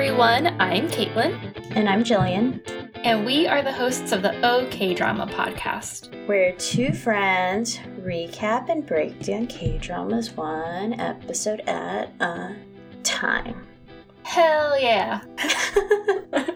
[0.00, 0.46] Everyone.
[0.58, 2.62] I'm Caitlin, And I'm Jillian.
[3.04, 6.26] and we are the hosts of the OK Drama podcast.
[6.26, 12.56] We're two friends recap and break down K dramas one episode at a
[13.02, 13.66] time.
[14.22, 15.20] Hell yeah!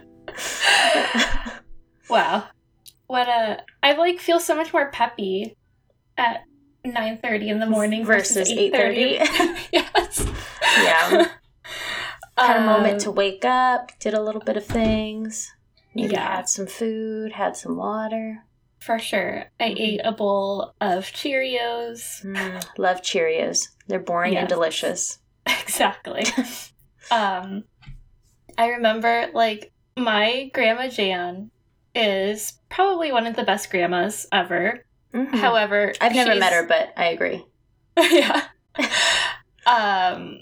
[2.08, 2.44] Wow.
[3.08, 3.62] What a.
[3.82, 5.54] I like feel so much more peppy
[6.16, 6.44] at
[6.86, 9.68] 9.30 in the morning versus, Versus 8.30.
[9.72, 10.26] yes.
[10.82, 11.26] yeah.
[12.36, 15.52] Had a moment Um, to wake up, did a little bit of things.
[15.94, 16.36] Maybe Yeah.
[16.36, 18.44] had some food, had some water.
[18.80, 19.50] For sure.
[19.60, 19.80] I Mhm.
[19.80, 22.22] ate a bowl of Cheerios.
[22.24, 23.68] Mm, love Cheerios.
[23.86, 25.20] They're boring and delicious.
[25.46, 26.24] exactly.
[27.10, 27.64] um,
[28.58, 31.50] I remember like my grandma Jan
[31.94, 34.84] is probably one of the best grandmas ever.
[35.14, 35.36] Mhm.
[35.36, 37.44] However, I've never met her, but I agree.
[38.10, 38.48] yeah.
[39.66, 40.40] um.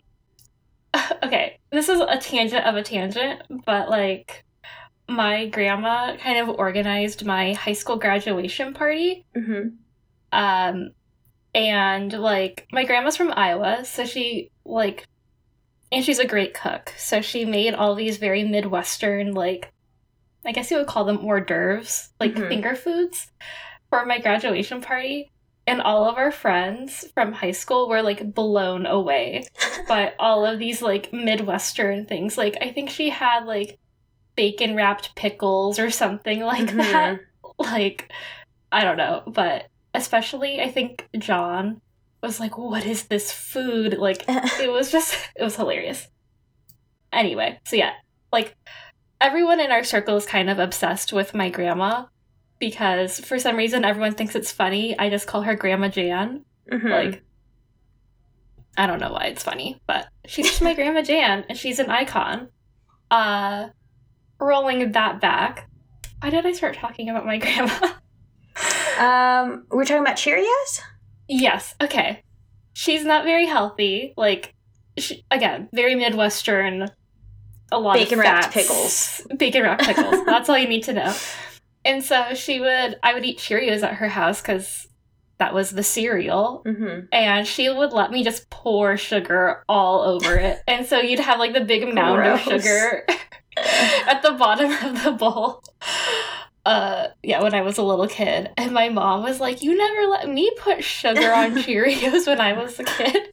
[1.23, 4.45] Okay, this is a tangent of a tangent, but like
[5.09, 9.25] my grandma kind of organized my high school graduation party.
[9.35, 9.69] hmm
[10.31, 10.91] Um,
[11.55, 15.05] and like my grandma's from Iowa, so she like,
[15.91, 16.93] and she's a great cook.
[16.97, 19.71] So she made all these very Midwestern, like,
[20.47, 22.49] I guess you would call them hors d'oeuvres, like Mhm.
[22.49, 23.31] finger foods,
[23.91, 25.32] for my graduation party.
[25.67, 29.47] And all of our friends from high school were like blown away
[29.89, 32.37] by all of these like Midwestern things.
[32.37, 33.79] Like, I think she had like
[34.35, 36.77] bacon wrapped pickles or something like Mhm.
[36.79, 37.21] that
[37.59, 38.11] like
[38.73, 41.81] I don't know, but especially I think John
[42.23, 46.09] was like, "What is this food?" Like it was just it was hilarious.
[47.13, 47.93] Anyway, so yeah,
[48.33, 48.57] like
[49.21, 52.07] everyone in our circle is kind of obsessed with my grandma
[52.63, 54.97] because for some reason everyone thinks it's funny.
[54.97, 56.45] I just call her Grandma Jan.
[56.71, 56.89] Mhm.
[56.91, 57.23] Like
[58.79, 61.91] I don't know why it's funny, but she's just my Grandma Jan and she's an
[61.91, 62.49] icon.
[63.11, 63.69] Uh
[64.39, 65.69] rolling that back.
[66.21, 67.89] Why did I start talking about my grandma?
[69.01, 70.81] um, we're talking about Cheerios.
[71.29, 71.75] Yes.
[71.81, 72.23] Okay.
[72.75, 74.15] She's not very healthy.
[74.17, 74.55] Like,
[74.99, 76.89] she, again, very Midwestern.
[77.73, 78.55] A lot Bacon of wrapped fats.
[78.55, 79.27] pickles.
[79.39, 80.25] Bacon wrapped pickles.
[80.27, 81.15] That's all you need to know.
[81.85, 82.99] And so she would.
[83.03, 84.87] I would eat Cheerios at her house because
[85.39, 86.63] that was the cereal.
[86.65, 87.07] Mm-hmm.
[87.13, 90.61] And she would let me just pour sugar all over it.
[90.69, 93.05] And so you'd have like the big mound of sugar
[93.57, 95.63] at the bottom of the bowl.
[96.65, 100.07] Uh, yeah, when I was a little kid, and my mom was like, "You never
[100.07, 103.33] let me put sugar on Cheerios when I was a kid."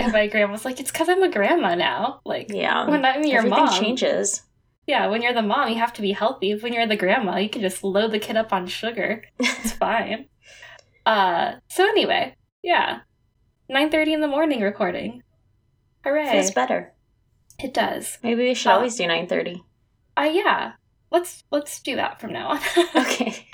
[0.00, 2.20] And my grandma was like, "It's because I'm a grandma now.
[2.24, 2.88] Like, Yeah.
[2.88, 4.42] when I'm your Everything mom, changes.
[4.88, 6.54] Yeah, when you're the mom, you have to be healthy.
[6.56, 9.22] When you're the grandma, you can just load the kid up on sugar.
[9.38, 10.26] It's fine."
[11.06, 13.00] uh, so anyway, yeah,
[13.68, 15.22] nine thirty in the morning recording.
[16.04, 16.32] Hooray!
[16.32, 16.94] Feels better.
[17.62, 18.18] It does.
[18.22, 19.62] Maybe we should Uh, always do nine thirty.
[20.16, 20.72] Uh, yeah.
[21.10, 22.60] Let's let's do that from now on.
[22.96, 23.46] Okay.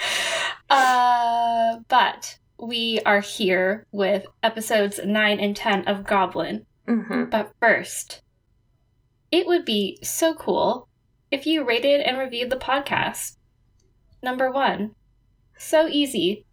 [0.71, 6.66] Uh, but we are here with episodes 9 and 10 of Goblin.
[6.89, 7.25] Mm-hmm.
[7.31, 8.22] But first,
[9.31, 10.89] it would be so cool
[11.34, 13.37] if you rated and reviewed the podcast.
[14.22, 14.93] Number one,
[15.59, 16.47] so easy,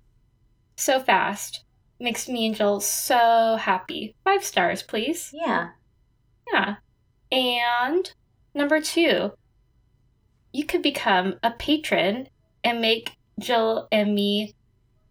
[0.75, 1.64] so fast,
[2.00, 4.16] makes me and Jill so happy.
[4.24, 5.30] Five stars, please.
[5.31, 5.69] Yeah.
[6.52, 6.75] Yeah.
[7.31, 8.12] And
[8.56, 9.31] number two,
[10.52, 12.28] you could become a patron
[12.63, 14.56] and make Jill and me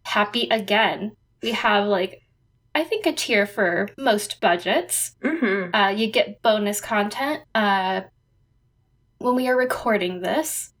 [0.03, 1.13] happy again.
[1.41, 2.21] We have like,
[2.75, 5.15] I think a tier for most budgets.
[5.23, 5.73] Mm-hmm.
[5.73, 7.43] Uh, you get bonus content.
[7.55, 8.01] Uh,
[9.21, 10.73] when we are recording this,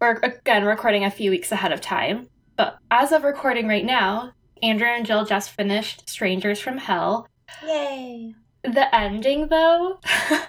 [0.00, 2.28] we're again recording a few weeks ahead of time.
[2.56, 7.28] But as of recording right now, Andrew and Jill just finished Strangers from Hell.
[7.64, 8.34] Yay.
[8.62, 10.00] The ending, though,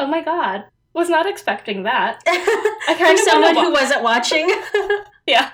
[0.00, 2.22] oh my god, was not expecting that.
[2.26, 4.48] I kind For of someone who wa- wasn't watching,
[5.26, 5.50] Yeah,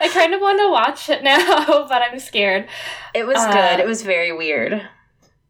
[0.00, 2.66] I kind of want to watch it now, but I'm scared.
[3.14, 3.80] it was Uh, good.
[3.80, 4.82] It was very weird.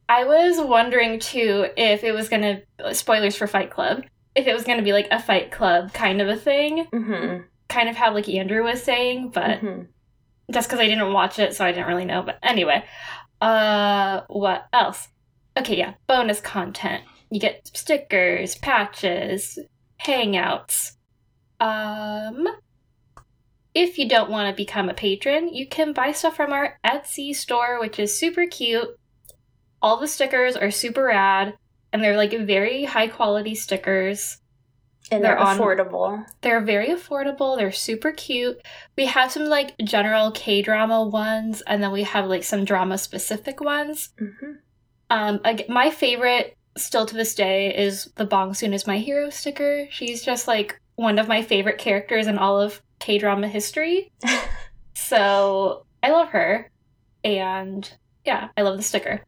[0.09, 2.63] I was wondering too if it was gonna
[2.93, 4.03] spoilers for Fight Club,
[4.37, 7.43] if it was gonna be like a Fight Club kind of a thing, Mm-hmm.
[7.69, 9.83] kind of how like Andrew was saying, but hmm
[10.53, 12.23] just because I didn't watch it, so I didn't really know.
[12.23, 12.85] But anyway,
[13.41, 15.09] uh, what else?
[15.59, 17.03] Okay, yeah, bonus content.
[17.33, 19.59] You get stickers, patches,
[20.01, 20.93] hangouts.
[21.59, 22.47] Um,
[23.75, 27.35] if you don't want to become a patron, you can buy stuff from our Etsy
[27.35, 28.89] store, which is super cute.
[29.83, 31.55] All the stickers are super rad,
[31.97, 34.37] and they're like very high quality stickers.
[35.11, 36.27] And they're, They're on- affordable.
[36.43, 37.57] They're very affordable.
[37.57, 38.61] They're super cute.
[38.99, 42.99] We have some like general K drama ones, and then we have like some drama
[42.99, 44.11] specific ones.
[44.21, 44.53] Mm-hmm.
[45.09, 45.41] Um,
[45.71, 49.87] my favorite still to this day is the Bong Soon is my hero sticker.
[49.91, 54.13] She's just like one of my favorite characters in all of K drama history.
[54.95, 56.71] so I love her.
[57.25, 57.91] And
[58.27, 59.23] yeah, I love the sticker.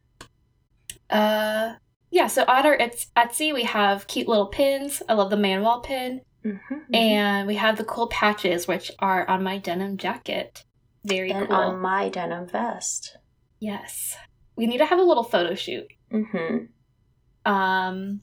[1.09, 1.77] Uh
[2.11, 5.03] yeah, so on our Etsy we have cute little pins.
[5.09, 6.23] I love the manual pin.
[6.45, 10.65] Mm-hmm, And we have the cool patches, which are on my denim jacket.
[11.05, 11.57] Very and cool.
[11.57, 13.17] on my denim vest.
[13.61, 14.17] Yes.
[14.57, 15.87] We need to have a little photo shoot.
[16.13, 17.51] Mm-hmm.
[17.51, 18.21] Um,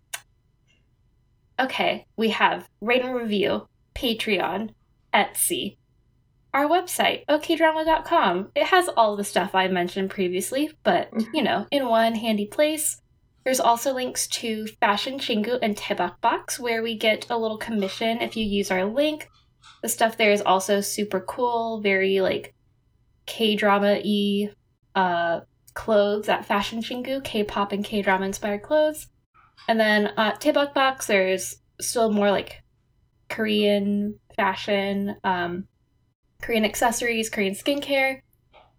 [1.59, 4.71] okay, we have rate and review, Patreon,
[5.13, 5.77] Etsy,
[6.53, 8.51] our website, okdrama.com.
[8.55, 13.01] It has all the stuff I mentioned previously, but, you know, in one handy place.
[13.45, 18.19] There's also links to Fashion Chingu and Daebak Box, where we get a little commission
[18.21, 19.30] if you use our link.
[19.83, 22.56] The stuff there is also super cool, very like
[23.27, 24.50] K drama y
[24.95, 25.42] uh,
[25.75, 29.07] clothes at Fashion Chingu, K pop and K drama inspired clothes.
[29.68, 32.63] And then at Daebak Box, there's still more like
[33.30, 35.68] Korean fashion, um,
[36.42, 38.21] Korean accessories, Korean skincare,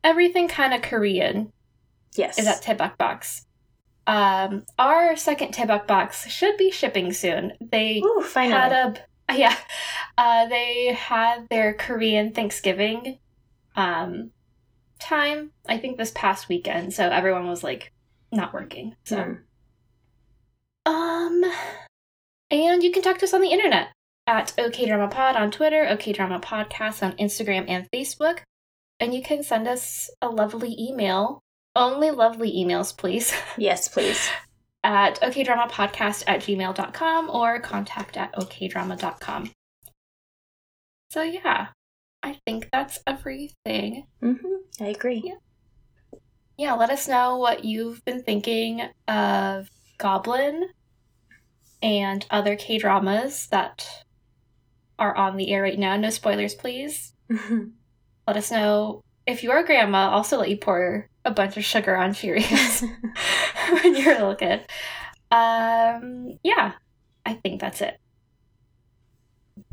[0.03, 1.53] everything kind of Korean.
[2.17, 2.39] Yes.
[2.39, 3.46] Is at Daebak Box.
[4.07, 7.53] Um, our second Daebak box should be shipping soon.
[7.61, 8.53] They Ooh, finally.
[8.61, 8.95] had a
[9.37, 9.57] yeah,
[10.17, 13.19] uh, they had their Korean Thanksgiving
[13.75, 14.31] um,
[15.01, 15.51] time.
[15.69, 17.93] I think this past weekend, so everyone was like
[18.33, 18.95] not working.
[19.05, 19.39] So, Mm.
[20.87, 21.45] um,
[22.51, 23.89] and you can talk to us on the internet
[24.29, 28.41] at OK Drama Pod on Twitter, OK Drama Podcast on Instagram and Facebook,
[29.01, 31.41] and you can send us a lovely email.
[31.77, 33.33] Only lovely emails, please.
[33.59, 34.29] Yes, please.
[34.83, 39.51] at okdramapodcast at gmail.com or contact at okdrama.com.
[41.11, 41.69] So, yeah,
[42.23, 44.07] I think that's everything.
[44.23, 44.83] Mm-hmm.
[44.83, 45.23] I agree.
[45.25, 46.19] Yeah.
[46.59, 49.69] Yeah, let us know what you've been thinking of
[49.99, 50.71] Goblin
[51.83, 54.05] and other K dramas that
[54.99, 55.97] are on the air right now.
[55.97, 57.13] No spoilers, please.
[58.27, 62.11] Let us know if your grandma also let you pour a bunch of sugar on
[62.11, 62.83] Cheerios
[63.83, 64.61] when you were a little kid.
[65.31, 66.73] Um, yeah,
[67.25, 67.99] I think that's it.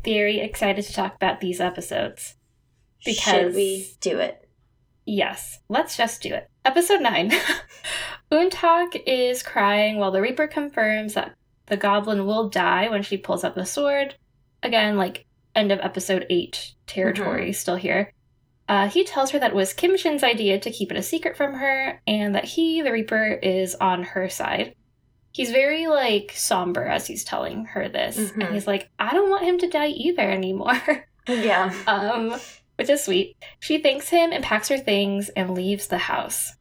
[0.04, 2.34] Very excited to talk about these episodes.
[2.98, 4.40] Should Because- we do it?
[5.06, 6.48] Yes, let's just do it.
[6.64, 7.30] Episode 9.
[8.32, 11.34] Untak is crying while the Reaper confirms that
[11.66, 14.14] the goblin will die when she pulls out the sword.
[14.62, 18.12] Again, like end of episode 8 territory still here.
[18.68, 21.36] Uh, he tells her that it was Kim Shin's idea to keep it a secret
[21.36, 24.74] from her and that he, the Reaper, is on her side.
[25.32, 28.16] He's very like somber as he's telling her this.
[28.16, 28.44] Mhm.
[28.46, 30.80] And he's like, I don't want him to die either anymore.
[31.26, 31.72] Yeah.
[31.86, 32.38] um,
[32.76, 33.34] which is sweet.
[33.58, 36.52] She thanks him and packs her things and leaves the house.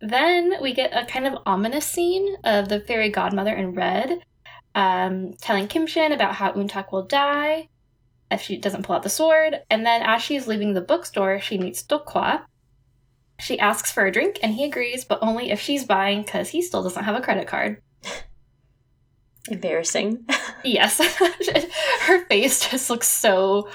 [0.00, 4.20] Then we get a kind of ominous scene of the fairy godmother in red,
[4.76, 7.68] um, telling Kim Shin about how Untak will die
[8.32, 9.60] if she doesn't pull out the sword.
[9.70, 12.42] And then as she's leaving the bookstore, she meets Dokwa.
[13.38, 16.62] She asks for a drink and he agrees, but only if she's buying because he
[16.62, 17.80] still doesn't have a credit card.
[19.48, 20.24] Embarrassing.
[20.64, 21.00] Yes.
[22.06, 23.68] Her face just looks so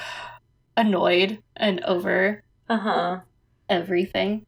[0.77, 3.19] annoyed and over Uh huh.
[3.67, 4.45] everything.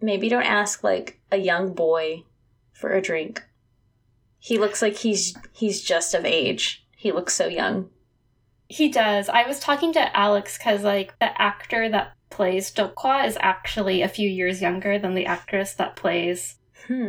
[0.00, 2.22] Maybe don't ask like a young boy
[2.72, 3.42] for a drink.
[4.38, 6.86] He looks like he's he's just of age.
[6.96, 7.90] He looks so young.
[8.72, 9.28] He does.
[9.28, 14.08] I was talking to Alex because, like, the actor that plays Dokwa is actually a
[14.08, 17.08] few years younger than the actress that plays, Hmm.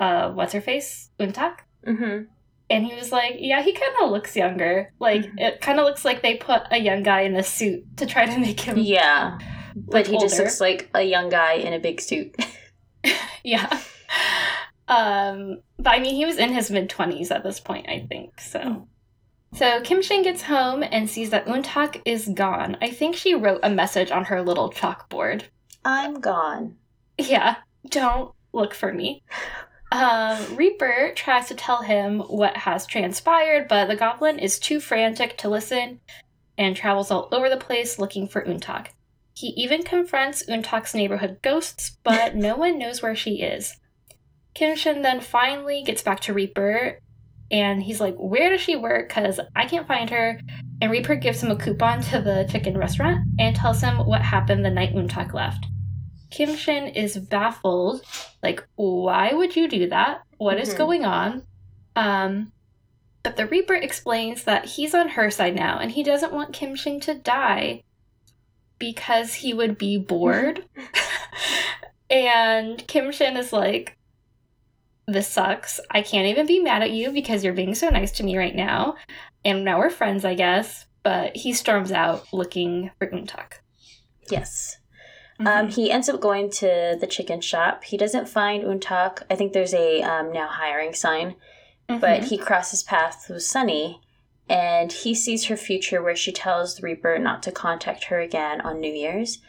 [0.00, 1.10] uh, what's her face?
[1.20, 1.58] Untak?
[1.86, 2.24] Mm-hmm.
[2.70, 4.90] And he was like, yeah, he kind of looks younger.
[4.98, 5.38] Like, Mhm.
[5.40, 8.24] it kind of looks like they put a young guy in a suit to try
[8.24, 8.78] to make him.
[8.78, 9.36] Yeah.
[9.76, 12.34] But he just looks like a young guy in a big suit.
[13.46, 13.68] Yeah.
[14.88, 18.40] Um, but I mean, he was in his mid 20s at this point, I think.
[18.40, 18.88] So.
[19.54, 22.76] So Kim Shin gets home and sees that Untak is gone.
[22.82, 25.44] I think she wrote a message on her little chalkboard.
[25.84, 26.76] I'm gone.
[27.18, 27.56] Yeah,
[27.88, 29.22] don't look for me.
[29.92, 35.38] Um, Reaper tries to tell him what has transpired, but the goblin is too frantic
[35.38, 36.00] to listen
[36.58, 38.88] and travels all over the place looking for Untak.
[39.34, 43.76] He even confronts Untak's neighborhood ghosts, but no one knows where she is.
[44.52, 46.98] Kim Shin then finally gets back to Reaper
[47.54, 49.08] and he's like, Where does she work?
[49.08, 50.40] Because I can't find her.
[50.82, 54.64] And Reaper gives him a coupon to the chicken restaurant and tells him what happened
[54.64, 55.66] the night Untak left.
[56.32, 58.04] Kim Shin is baffled.
[58.42, 60.22] Like, why would you do that?
[60.38, 60.78] What is Mhm.
[60.78, 61.44] going on?
[61.94, 62.50] Um,
[63.22, 66.74] but the Reaper explains that he's on her side now and he doesn't want Kim
[66.74, 67.84] Shin to die
[68.80, 70.64] because he would be bored.
[72.10, 73.96] and Kim Shin is like,
[75.06, 75.80] this sucks.
[75.90, 78.54] I can't even be mad at you because you're being so nice to me right
[78.54, 78.96] now.
[79.44, 80.86] And now we're friends, I guess.
[81.02, 83.54] But he storms out looking for Untak.
[84.30, 84.78] Yes.
[85.44, 87.84] Um, he ends up going to the chicken shop.
[87.84, 89.22] He doesn't find Untak.
[89.30, 91.34] I think there's a um, now hiring sign,
[91.90, 92.00] Mhm.
[92.00, 94.00] but he crosses paths with Sunny,
[94.48, 98.60] and he sees her future where she tells the Reaper not to contact her again
[98.60, 99.40] on New Year's.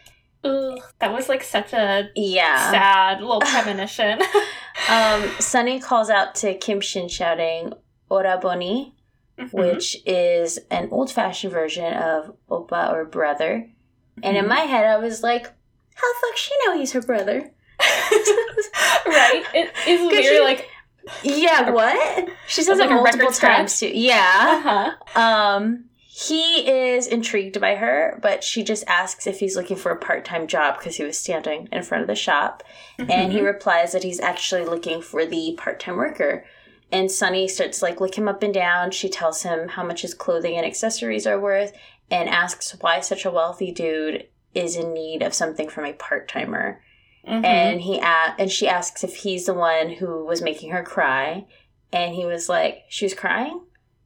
[0.45, 2.71] Ugh, that was like such a Yeah.
[2.71, 4.21] sad little premonition.
[4.89, 7.71] Um, Sunny calls out to Kim Shin shouting
[8.11, 8.91] "Orabeoni,"
[9.39, 9.53] Mhm.
[9.53, 13.69] which is an old-fashioned version of "Oppa" or brother.
[14.21, 14.49] And in Mhm.
[14.49, 15.45] my head, I was like,
[15.95, 17.51] "How the fuck she know he's her brother?"
[19.05, 19.43] right?
[19.53, 20.23] It is weird.
[20.25, 20.69] you- Like,
[21.23, 22.29] Yeah, what?
[22.47, 23.87] She says it record multiple times too.
[23.93, 24.95] Yeah.
[25.15, 25.19] uh-huh.
[25.19, 25.85] Um,
[26.17, 30.47] he is intrigued by her, but she just asks if he's looking for a part-time
[30.47, 32.63] job because he was standing in front of the shop,
[32.97, 33.45] and he Mhm.
[33.45, 36.45] replies that he's actually looking for the part-time worker.
[36.89, 38.91] And Sunny starts like look him up and down.
[38.91, 41.73] She tells him how much his clothing and accessories are worth,
[42.09, 46.81] and asks why such a wealthy dude is in need of something from a part-timer
[47.27, 47.43] Mhm.
[47.43, 51.45] and he a- and she asks if he's the one who was making her cry
[51.91, 53.65] and he was like she was crying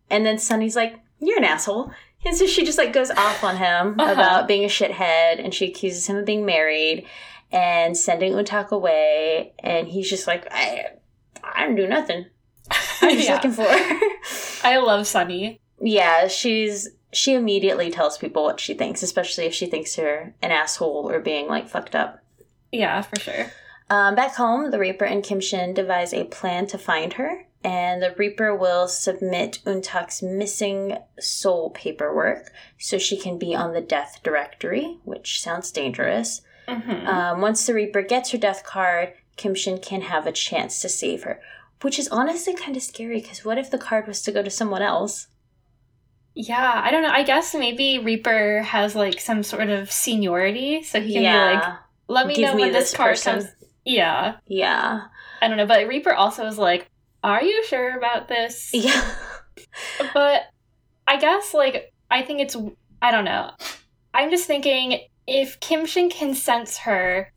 [0.09, 1.91] and then Sunny's like you're an asshole
[2.25, 4.11] and so she just like goes off on him Uh-huh.
[4.11, 7.05] about being a shithead and she accuses him of being married
[7.51, 10.85] and sending Untak away and he's just like I
[11.43, 12.25] I didn't do nothing
[13.01, 13.35] I'm just Yeah.
[13.35, 13.99] looking for her
[14.63, 15.59] I love Sunny.
[15.81, 20.51] yeah she's she immediately tells people what she thinks especially if she thinks her an
[20.51, 22.19] asshole or being like fucked up
[22.71, 23.51] Yeah, for sure.
[23.89, 28.01] Um, back home, the Reaper and Kim Shin devise a plan to find her, and
[28.01, 34.19] the Reaper will submit Untak's missing soul paperwork so she can be on the death
[34.23, 36.41] directory, which sounds dangerous.
[36.67, 37.05] Mhm.
[37.07, 40.89] Um, once the Reaper gets her death card, Kim Shin can have a chance to
[40.89, 41.41] save her,
[41.81, 44.49] which is honestly kind of scary because what if the card was to go to
[44.49, 45.27] someone else?
[46.35, 47.09] yeah, I don't know.
[47.11, 51.73] I guess maybe Reaper has like some sort of seniority, so he can be like,
[52.07, 53.33] "Let me Give know me when this this card person.
[53.41, 53.51] comes."
[53.83, 55.01] Yeah, yeah,
[55.41, 56.87] I don't know, but Reaper also is like,
[57.23, 59.13] "Are you sure about this?" yeah,
[60.13, 60.43] But
[61.07, 62.55] I guess like I think it's
[63.01, 63.51] I don't know.
[64.13, 67.31] I'm just thinking if Kim Shin can sense her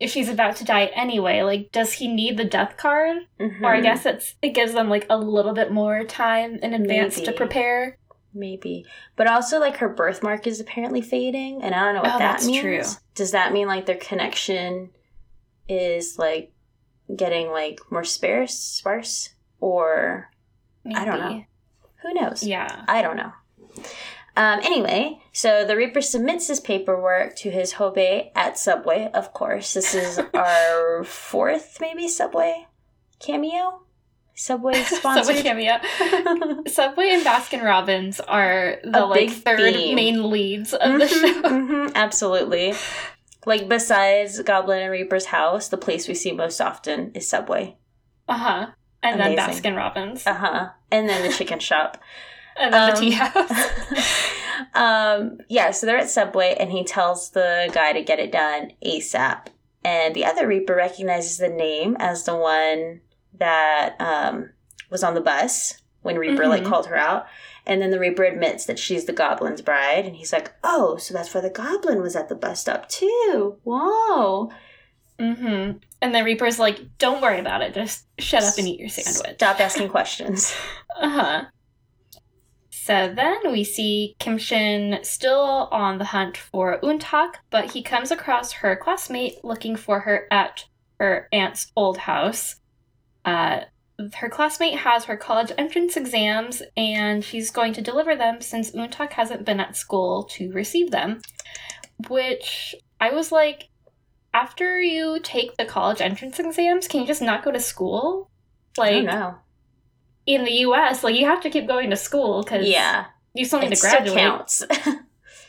[0.00, 3.18] if she's about to die anyway, like does he need the death card?
[3.38, 3.62] Mhm.
[3.62, 7.20] Or I guess it's it gives them like a little bit more time in advance
[7.20, 7.96] to prepare.
[8.32, 8.86] Maybe.
[9.16, 12.32] But also, like, her birthmark is apparently fading, and I don't know what Oh, that
[12.34, 12.60] that's means.
[12.62, 12.82] true.
[13.16, 14.90] Does that mean, like, their connection
[15.68, 16.52] is, like,
[17.16, 18.54] getting, like, more sparse?
[18.54, 19.30] sparse?
[19.60, 20.30] Or
[20.94, 21.44] I don't know.
[22.02, 22.42] who knows?
[22.42, 22.84] Yeah.
[22.88, 23.32] I don't know.
[24.36, 29.74] Um, anyway, so the Reaper submits his paperwork to his hoobae at Subway, of course.
[29.74, 32.66] This is our fourth, maybe, Subway
[33.18, 33.82] cameo?
[34.34, 35.36] Subway Subway sponsored?
[35.36, 35.78] cameo.
[36.68, 39.94] Subway and Baskin Robbins are the A like third theme.
[39.96, 41.42] main leads of the Mhm, show.
[41.42, 42.72] mhm, absolutely.
[43.46, 47.76] Like besides Goblin and Reaper's house, the place we see most often is Subway.
[48.28, 48.66] Uh huh.
[49.02, 50.26] And then Baskin Robbins.
[50.26, 50.68] Uh huh.
[50.90, 51.96] And then the chicken shop.
[52.60, 53.50] and then the um, tea house.
[54.74, 58.72] um, yeah, so they're at Subway, and he tells the guy to get it done
[58.84, 59.46] ASAP.
[59.84, 63.00] And the other Reaper recognizes the name as the one
[63.38, 64.50] that um,
[64.90, 66.68] was on the bus when Reaper like Mhm.
[66.68, 67.26] called her out.
[67.70, 71.14] And then the Reaper admits that she's the Goblin's bride, and he's like, "Oh, so
[71.14, 73.58] that's why the Goblin was at the bus stop too.
[73.62, 74.50] Whoa!"
[75.18, 75.78] mm-hmm.
[76.02, 77.74] And the Reaper's like, don't worry about it.
[77.74, 79.36] Just shut up and eat your sandwich.
[79.36, 80.54] Stop asking questions.
[81.00, 81.44] Uh huh.
[82.68, 88.10] So then we see Kim Shin still on the hunt for Untak, but he comes
[88.10, 90.64] across her classmate looking for her at
[90.98, 92.56] her aunt's old house.
[93.24, 93.60] Uh,
[94.16, 99.12] her classmate has her college entrance exams, and she's going to deliver them since Untak
[99.12, 101.20] hasn't been at school to receive them.
[102.08, 103.68] Which I was like,
[104.32, 108.30] after you take the college entrance exams, can you just not go to school?
[108.76, 109.36] Like, don't
[110.26, 113.60] in the U.S., like you have to keep going to school because Yeah, you still
[113.60, 114.18] need it to still graduate.
[114.18, 114.62] counts.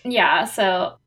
[0.03, 0.97] Yeah, so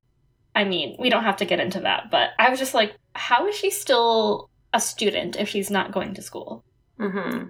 [0.54, 3.48] I mean, we don't have to get into that, but I was just like, how
[3.48, 6.62] is she still a student if she's not going to school?
[6.98, 7.44] Hmm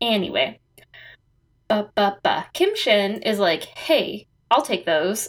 [0.00, 0.60] Anyway,
[1.68, 2.46] ba ba ba.
[2.52, 5.28] Kim Shin is like, hey, I'll take those.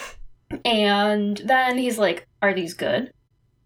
[0.64, 3.10] and then he's like, are these good?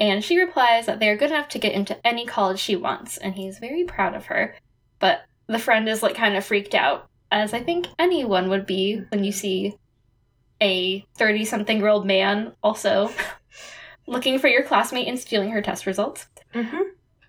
[0.00, 3.16] And she replies that they are good enough to get into any college she wants,
[3.16, 4.57] and he's very proud of her.
[4.99, 9.02] But the friend is like kind of freaked out, as I think anyone would be
[9.11, 9.76] when you see
[10.61, 13.11] a 30 something year old man also
[14.07, 16.26] looking for your classmate and stealing her test results.
[16.52, 16.83] hmm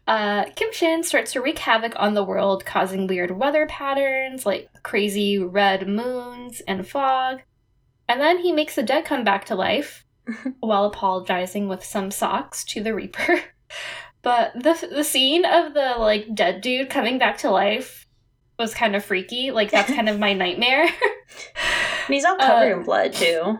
[0.07, 4.69] Uh, Kim Shin starts to wreak havoc on the world, causing weird weather patterns like
[4.83, 7.41] crazy red moons and fog.
[8.07, 10.05] And then he makes the dead come back to life
[10.59, 13.41] while apologizing with some socks to the Reaper.
[14.21, 18.05] but the the scene of the like dead dude coming back to life
[18.59, 19.49] was kind of freaky.
[19.49, 20.83] Like that's kind of my nightmare.
[20.83, 23.59] And he's all covered in blood too.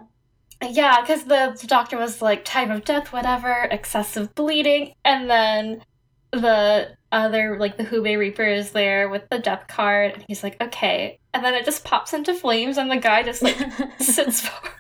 [0.61, 4.93] Yeah, because the, the doctor was like, time of death, whatever, excessive bleeding.
[5.03, 5.83] And then
[6.31, 10.13] the other, like, the hoobae Reaper is there with the death card.
[10.13, 11.19] And he's like, okay.
[11.33, 13.57] And then it just pops into flames, and the guy just, like,
[13.99, 14.69] sits for.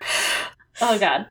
[0.81, 1.27] Oh, God.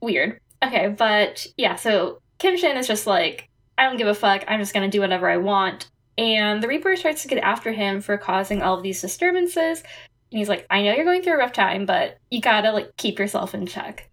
[0.00, 0.40] Weird.
[0.64, 4.44] Okay, but yeah, so Kim Shin is just like, I don't give a fuck.
[4.48, 5.88] I'm just gonna do whatever I want.
[6.16, 9.82] And the Reaper starts to get after him for causing all of these disturbances.
[10.30, 12.96] And he's like, I know you're going through a rough time, but you gotta like
[12.96, 14.10] keep yourself in check.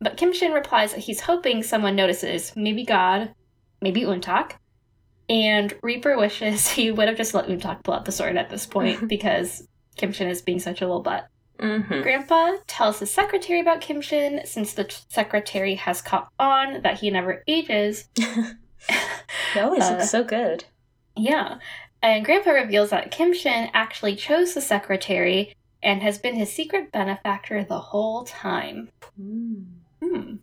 [0.00, 3.34] But Kim Shin replies that he's hoping someone notices, maybe God,
[3.84, 4.52] maybe Untak.
[5.28, 8.66] And Reaper wishes he would have just let Untak pull out the sword at this
[8.66, 11.26] point because Kim Shin is being such a little butt.
[11.60, 16.82] hmm Grandpa tells his secretary about Kim Shin since the t- secretary has caught on
[16.82, 18.08] that he never ages.
[19.54, 20.64] He always Uh, looks so good.
[21.16, 21.56] Yeah.
[22.02, 26.92] And Grandpa reveals that Kim Shin actually chose the secretary and has been his secret
[26.92, 28.90] benefactor the whole time.
[29.18, 29.64] Mm.
[30.02, 30.34] Hmm.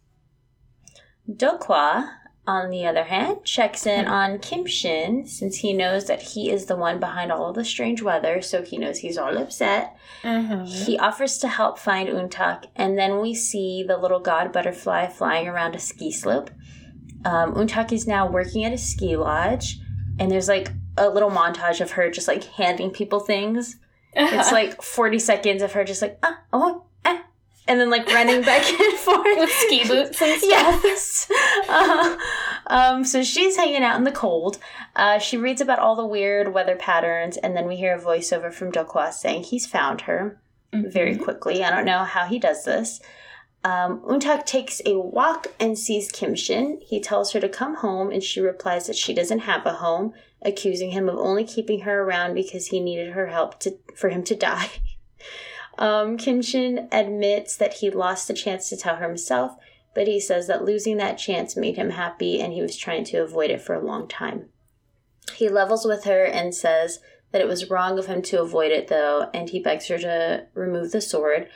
[1.30, 2.10] Dokwa,
[2.52, 6.66] on the other hand, checks in on Kim Shin since he knows that he is
[6.66, 9.96] the one behind all of the strange weather, so he knows he's all upset.
[10.24, 10.66] Mm-hmm.
[10.66, 15.48] He offers to help find Untak, and then we see the little god butterfly flying
[15.48, 16.52] around a ski slope.
[17.24, 19.80] Um, Untak is now working at a ski lodge,
[20.20, 23.78] and there's like a little montage of her just like handing people things.
[24.14, 26.84] It's like 40 seconds of her just like, ah, oh,
[27.68, 29.24] and then like running back and forth.
[29.38, 30.82] with ski boots and stuff.
[30.84, 31.32] Yes.
[31.70, 32.18] Uh,
[32.68, 34.58] um, so she's hanging out in the cold.
[34.96, 38.52] Uh, she reads about all the weird weather patterns, and then we hear a voiceover
[38.54, 40.40] from Dokwa saying he's found her
[40.74, 41.24] very Mhm.
[41.24, 41.64] quickly.
[41.64, 43.00] I don't know how he does this.
[43.64, 46.80] Um, Untak takes a walk and sees Kim Shin.
[46.82, 50.14] He tells her to come home, and she replies that she doesn't have a home,
[50.42, 54.24] accusing him of only keeping her around because he needed her help to, for him
[54.24, 54.70] to die.
[55.82, 59.54] Um, Kim Shin admits that he lost the chance to tell her himself,
[59.96, 63.18] but he says that losing that chance made him happy and he was trying to
[63.18, 64.50] avoid it for a long time.
[65.34, 67.00] He levels with her and says
[67.32, 70.46] that it was wrong of him to avoid it, though, and he begs her to
[70.54, 71.50] remove the sword.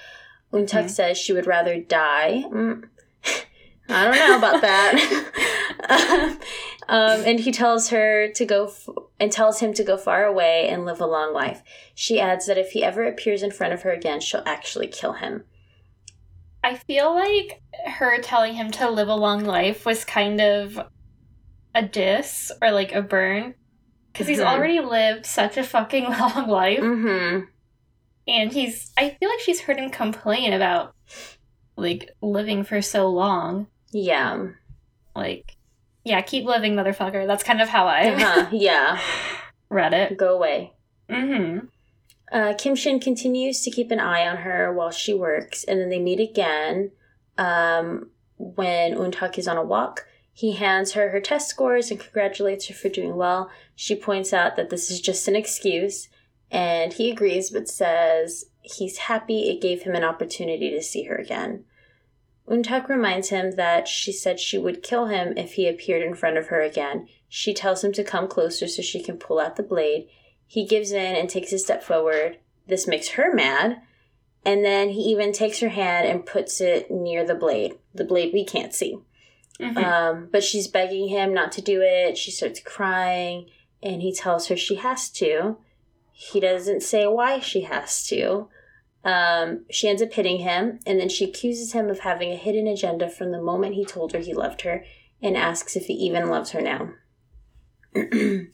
[0.51, 0.89] Untak Mhm.
[0.89, 2.45] says she would rather die.
[2.47, 2.89] Mm.
[3.89, 6.37] I don't know about that.
[6.89, 8.87] um, and he tells her to go f-
[9.19, 11.61] and tells him to go far away and live a long life.
[11.93, 15.13] She adds that if he ever appears in front of her again, she'll actually kill
[15.13, 15.43] him.
[16.63, 20.79] I feel like her telling him to live a long life was kind of
[21.75, 23.53] a diss or like a burn.
[24.11, 24.45] Because he's Mhm.
[24.47, 26.79] already lived such a fucking long life.
[26.79, 27.45] Mm-hmm.
[28.27, 30.95] And he's, I feel like she's heard him complain about
[31.77, 33.67] like living for so long.
[33.95, 34.47] Yeah.
[35.15, 35.55] Like,
[36.03, 37.25] yeah, keep living, motherfucker.
[37.25, 38.47] That's kind of how I Uh-huh.
[38.51, 38.99] Yeah.
[39.69, 40.17] read it.
[40.17, 40.73] Go away.
[41.09, 41.67] Mm-hmm.
[42.29, 45.89] Uh, Kim Shin continues to keep an eye on her while she works, and then
[45.89, 46.91] they meet again
[47.37, 50.05] um, when Untak is on a walk.
[50.33, 53.49] He hands her her test scores and congratulates her for doing well.
[53.75, 56.09] She points out that this is just an excuse,
[56.51, 61.15] and he agrees but says he's happy it gave him an opportunity to see her
[61.15, 61.63] again.
[62.47, 66.37] Untak reminds him that she said she would kill him if he appeared in front
[66.37, 67.07] of her again.
[67.27, 70.07] She tells him to come closer so she can pull out the blade.
[70.45, 72.37] He gives in and takes a step forward.
[72.67, 73.81] This makes her mad.
[74.45, 78.31] And then he even takes her hand and puts it near the blade, the blade
[78.31, 78.99] we can't see.
[79.59, 79.83] Mhm.
[79.83, 82.17] Um, but she's begging him not to do it.
[82.17, 83.49] She starts crying,
[83.81, 85.57] and he tells her she has to.
[86.11, 88.49] He doesn't say why she has to.
[89.05, 92.67] Um, she ends up hitting him, and then she accuses him of having a hidden
[92.67, 94.83] agenda from the moment he told her he loved her
[95.21, 96.89] and asks if he even loves her now.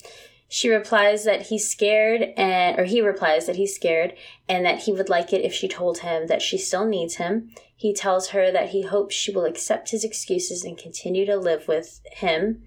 [0.50, 4.14] she replies that he's scared and or he replies that he's scared
[4.48, 7.50] and that he would like it if she told him that she still needs him.
[7.74, 11.70] He tells her that he hopes she will accept his excuses and continue to live
[11.70, 12.64] with him.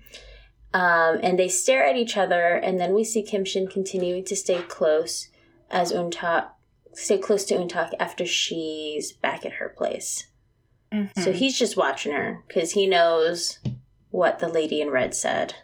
[0.73, 4.35] Um, and they stare at each other, and then we see Kim Shin continuing to
[4.35, 5.29] stay close
[5.71, 6.49] as Untak
[6.95, 10.27] stay close to Untak after she's back at her place.
[10.93, 11.11] Mhm.
[11.23, 13.59] So he's just watching her because he knows
[14.11, 15.55] what the lady in red said.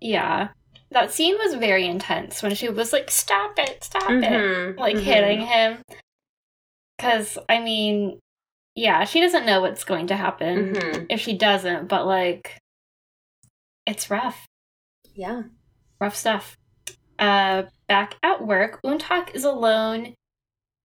[0.00, 0.48] yeah.
[0.90, 4.22] That scene was very intense when she was like, stop it, stop it.
[4.24, 5.02] Mhm, like mhm.
[5.02, 5.78] hitting him.
[6.98, 8.20] Because, I mean,
[8.74, 11.06] yeah, she doesn't know what's going to happen Mhm.
[11.08, 12.58] if she doesn't, but like,
[13.86, 14.46] it's rough.
[15.14, 15.44] Yeah.
[15.98, 16.58] Rough stuff.
[17.18, 20.12] Uh, back at work, Untak is alone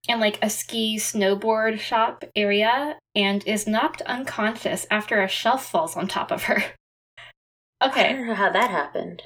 [0.08, 5.96] in like a ski snowboard shop area and is knocked unconscious after a shelf falls
[5.96, 6.56] on top of her.
[7.82, 8.08] okay.
[8.08, 9.22] I don't know how that happened.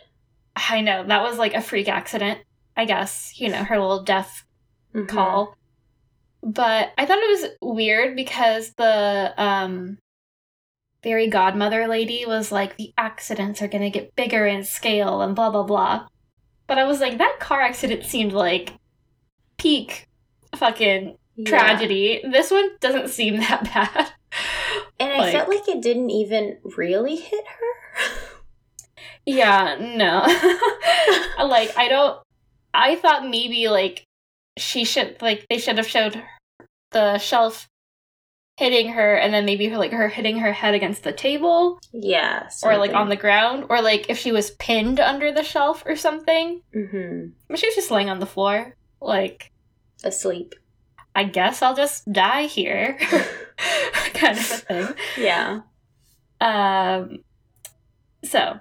[0.57, 2.40] I know that was like a freak accident.
[2.77, 4.45] I guess you know her little death
[4.95, 5.09] Mhm.
[5.09, 5.57] call.
[6.42, 9.99] But I thought it was weird because the um
[11.03, 15.35] fairy godmother lady was like the accidents are going to get bigger in scale and
[15.35, 16.07] blah blah blah.
[16.66, 18.75] But I was like that car accident seemed like
[19.59, 20.07] peak
[20.57, 21.49] fucking Yeah.
[21.49, 22.23] tragedy.
[22.31, 24.12] This one doesn't seem that bad.
[25.01, 28.19] And I Like- felt like it didn't even really hit her.
[29.25, 30.21] Yeah, no.
[31.47, 32.19] like I don't
[32.75, 34.05] I thought maybe like
[34.59, 36.21] she should like they should have showed
[36.91, 37.69] the shelf
[38.59, 42.49] hitting her and then maybe her like her hitting her head against the table yeah.
[42.62, 45.95] or like on the ground or like if she was pinned under the shelf or
[45.97, 46.61] something.
[46.75, 48.77] hmm But she was just laying on the floor.
[49.01, 49.52] Like
[50.05, 50.55] asleep.
[51.15, 52.99] I guess I'll just die here.
[54.15, 54.88] kind of a thing.
[55.19, 55.61] Yeah.
[56.41, 57.19] Um.
[58.25, 58.59] So.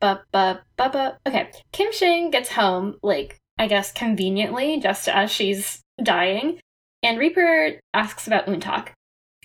[0.00, 1.50] But but but but okay.
[1.72, 6.60] Kim Shin gets home like I guess conveniently just as she's dying,
[7.02, 8.90] and Reaper asks about Untak.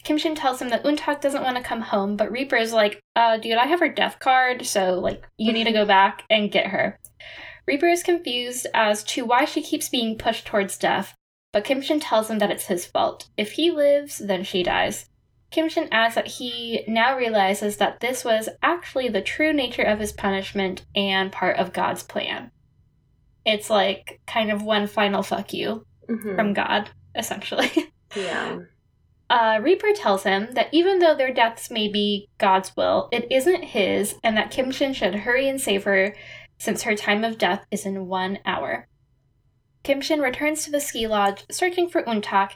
[0.03, 2.99] Kim Shin tells him that Untak doesn't want to come home, but Reaper is like,
[3.15, 6.51] "Uh, dude, I have her death card, so like you need to go back and
[6.51, 6.99] get her."
[7.65, 11.15] Reaper is confused as to why she keeps being pushed towards death,
[11.51, 13.29] but Kim Shin tells him that it's his fault.
[13.37, 15.09] If he lives, then she dies.
[15.51, 19.99] Kim Shin adds that he now realizes that this was actually the true nature of
[19.99, 22.49] his punishment and part of God's plan.
[23.45, 26.35] It's like kind of one final fuck you Mhm.
[26.35, 27.71] from God, essentially.
[28.15, 28.59] yeah.
[29.29, 33.63] Uh, Reaper tells him that even though their deaths may be God's will, it isn't
[33.63, 36.15] his, and that Kim Shin should hurry and save her
[36.63, 38.87] since her time of death is in one hour.
[39.83, 42.51] Kim Shin returns to the ski lodge searching for Untak,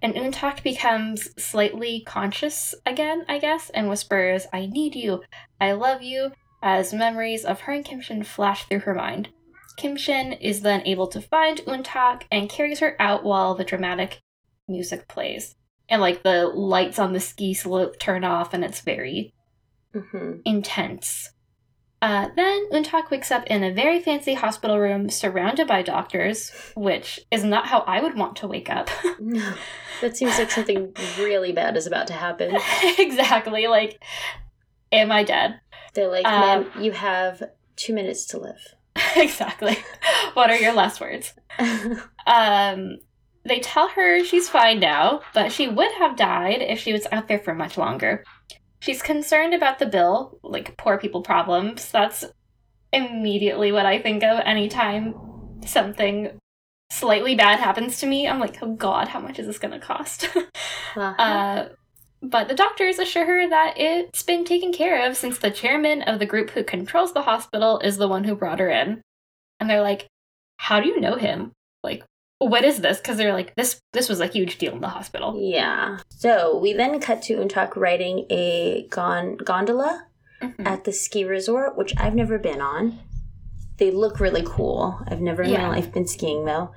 [0.00, 5.22] and Untak becomes slightly conscious again, I guess, and whispers, I need you,
[5.60, 6.30] I love you,
[6.62, 9.30] as memories of her and Kim Shin flash through her mind.
[9.76, 14.20] Kim Shin is then able to find Untak and carries her out while the dramatic
[14.68, 15.56] music plays
[15.88, 19.34] and like the lights on the ski slope turn off and it's very
[19.92, 21.30] hmm intense.
[22.02, 27.20] Uh, then Untak wakes up in a very fancy hospital room surrounded by doctors, which
[27.30, 28.88] is not how I would want to wake up.
[29.18, 29.54] No.
[30.00, 32.56] That seems like something really bad is about to happen.
[32.98, 33.66] exactly.
[33.66, 34.02] Like,
[34.90, 35.60] am I dead?
[35.92, 37.42] They're like, Um, ma'am, you have
[37.76, 38.76] two minutes to live.
[39.16, 39.76] exactly.
[40.32, 41.34] What are your last words?
[42.26, 42.96] Um,
[43.44, 47.28] they tell her she's fine now, but she would have died if she was out
[47.28, 48.24] there for much longer.
[48.80, 51.90] She's concerned about the bill, like poor people problems.
[51.90, 52.24] That's
[52.92, 55.14] immediately what I think of anytime
[55.64, 56.40] something
[56.90, 58.26] slightly bad happens to me.
[58.26, 60.28] I'm like, oh god, how much is this going to cost?
[60.96, 61.22] Uh-huh.
[61.22, 61.68] uh,
[62.20, 66.18] but the doctors assure her that it's been taken care of since the chairman of
[66.18, 69.00] the group who controls the hospital is the one who brought her in.
[69.60, 70.08] And they're like,
[70.56, 71.52] how do you know him?
[71.84, 72.04] Like,
[72.48, 72.98] what is this?
[72.98, 75.38] Because they're like, this this was a huge deal in the hospital.
[75.40, 75.98] yeah.
[76.08, 80.06] So we then cut to Untak riding a gon- gondola
[80.42, 80.66] Mhm.
[80.66, 82.98] at the ski resort, which I've never been on.
[83.76, 84.98] They look really cool.
[85.06, 85.68] I've never in Yeah.
[85.68, 86.70] my life been skiing though.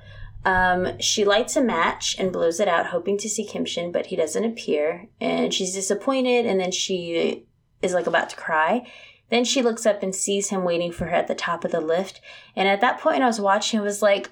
[0.46, 4.06] Um, she lights a match and blows it out, hoping to see Kim Shin, but
[4.06, 5.06] he doesn't appear.
[5.20, 7.44] And she's disappointed, and then she
[7.80, 8.86] is like about to cry.
[9.30, 11.80] Then she looks up and sees him waiting for her at the top of the
[11.80, 12.20] lift.
[12.54, 14.28] And at that point, I was watching, I was like,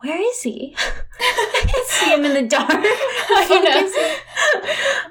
[0.00, 0.74] where is he?
[1.20, 2.68] I can see him in the dark.
[2.70, 3.90] I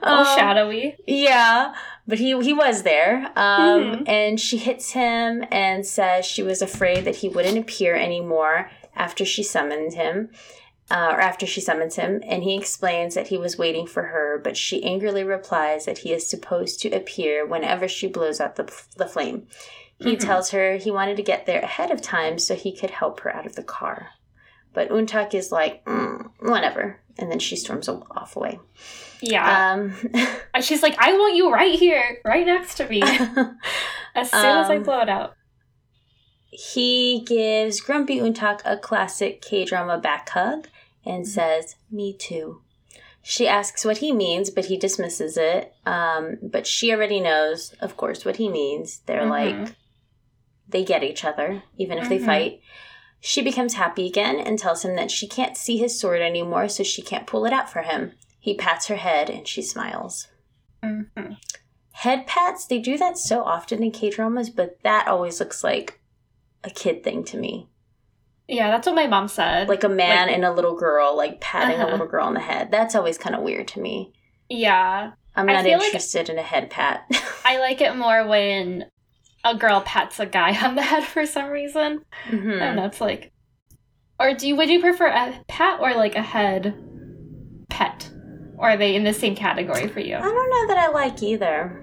[0.01, 0.09] know.
[0.11, 0.95] All Um, shadowy.
[1.07, 1.73] yeah,
[2.07, 3.25] but he he was there.
[3.35, 4.03] Um, Mhm.
[4.09, 9.25] and she hits him and says she was afraid that he wouldn't appear anymore after
[9.25, 10.29] she summoned him.
[10.91, 14.39] Uh, or after she summons him, and he explains that he was waiting for her,
[14.43, 18.71] but she angrily replies that he is supposed to appear whenever she blows out the,
[18.95, 19.47] the flame.
[19.97, 20.19] He Mhm.
[20.19, 23.35] tells her he wanted to get there ahead of time so he could help her
[23.35, 24.09] out of the car.
[24.75, 26.99] But Untak is like, mm, whatever.
[27.17, 28.59] And then she storms off away.
[29.21, 29.71] Yeah.
[29.73, 29.93] Um,
[30.53, 33.01] and she's like, I want you right here, right next to me,
[34.15, 35.33] as soon as I Um, blow it out.
[36.51, 40.67] he gives Grumpy Untak a classic K drama back hug
[41.05, 42.61] and says, Me too.
[43.21, 45.73] She asks what he means, but he dismisses it.
[45.85, 48.99] Um, but she already knows, of course, what he means.
[49.07, 49.29] They're Mhm.
[49.29, 49.75] like,
[50.67, 52.25] they get each other, even if they Mhm.
[52.25, 52.59] fight.
[53.27, 56.83] She becomes happy again and tells him that she can't see his sword anymore, so
[56.83, 58.11] she can't pull it out for him.
[58.39, 60.27] He pats her head and she smiles.
[60.83, 61.37] Mhm.
[61.93, 65.99] head pats, they do that so often in K dramas, but that always looks like
[66.63, 67.67] a kid thing to me.
[68.47, 69.69] Yeah, that's what my mom said.
[69.69, 71.89] Like a man Like- and a little girl, like patting Uh-huh.
[71.89, 72.69] a little girl on the head.
[72.69, 74.13] That's always kind of weird to me.
[74.49, 77.05] yeah, I'm not feel like- interested in a head pat.
[77.45, 78.85] I like it more when
[79.45, 82.01] a girl pats a guy on the head for some reason.
[82.29, 82.55] Mhm.
[82.61, 82.85] I don't know.
[82.85, 83.31] It's like,
[84.19, 86.73] or do you would you prefer a pat or like a head
[87.69, 88.09] pet?
[88.57, 90.15] Or are they in the same category for you?
[90.15, 91.81] I don't know that I like either.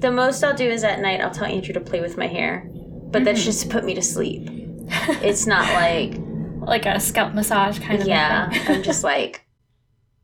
[0.00, 2.68] The most I'll do is at night I'll tell Andrew to play with my hair,
[3.10, 3.44] but that's Mhm.
[3.44, 4.48] just to put me to sleep.
[5.22, 6.14] It's not like
[6.60, 8.48] like a scalp massage kind of yeah.
[8.50, 8.76] thing.
[8.76, 9.44] I'm just like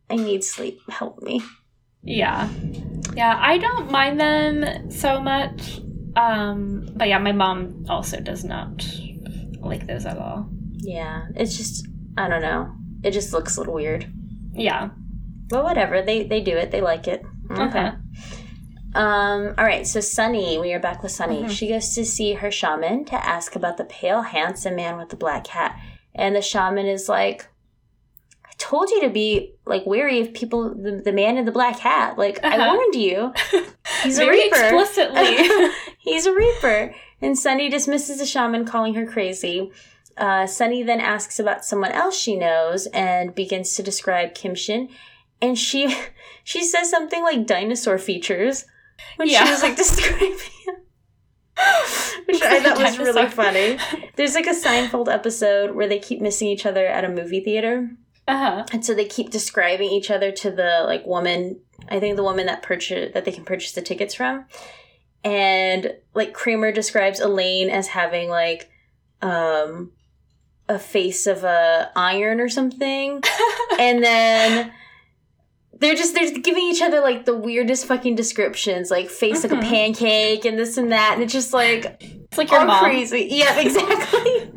[0.09, 0.79] I need sleep.
[0.89, 1.43] Help me.
[2.03, 2.49] yeah,
[3.15, 3.37] yeah.
[3.41, 5.81] I don't mind them so much.
[6.17, 8.85] Um, but yeah, my mom also does not
[9.61, 10.49] like those at all.
[10.73, 12.73] Yeah, it's just I don't know.
[13.03, 14.13] It just looks a little weird.
[14.53, 14.91] Yeah.
[15.49, 16.03] But whatever.
[16.03, 16.71] They they do it.
[16.71, 17.23] They like it.
[17.51, 17.91] Okay.
[18.95, 21.43] Um, all right, so Sunny, we are back with Sunny.
[21.45, 21.51] Mhm.
[21.51, 25.17] She goes to see her shaman to ask about the pale, handsome man with the
[25.17, 25.79] black hat.
[26.15, 27.47] And the shaman is like,
[28.63, 32.17] told you to be like wary of people the, the man in the black hat.
[32.17, 32.75] Like I Uh-huh.
[32.77, 33.33] warned you.
[34.03, 34.57] He's a reaper.
[34.57, 35.71] explicitly.
[35.99, 36.95] He's a reaper.
[37.21, 39.71] And Sunny dismisses the shaman, calling her crazy.
[40.17, 44.89] Uh, Sunny then asks about someone else she knows and begins to describe Kim Shin.
[45.41, 45.95] And she
[46.45, 48.65] she says something like dinosaur features
[49.17, 49.45] when Yeah.
[49.45, 50.75] she was like describing him.
[52.27, 53.79] Which I thought was really funny.
[54.17, 57.91] There's like a Seinfeld episode where they keep missing each other at a movie theater.
[58.29, 58.65] Uh-huh.
[58.73, 62.47] And so they keep describing each other to the like woman, I think the woman
[62.47, 64.45] that purchase that they can purchase the tickets from.
[65.25, 68.71] And like Kramer describes Elaine as having like
[69.21, 69.93] um
[70.69, 73.23] a face of a iron or something.
[73.79, 74.73] and then
[75.79, 79.53] they're just they're just giving each other like the weirdest fucking descriptions, like face like
[79.53, 82.85] a pancake and this and that, and it's just like It's like your mom.
[82.85, 83.27] crazy.
[83.31, 84.53] Yeah, exactly.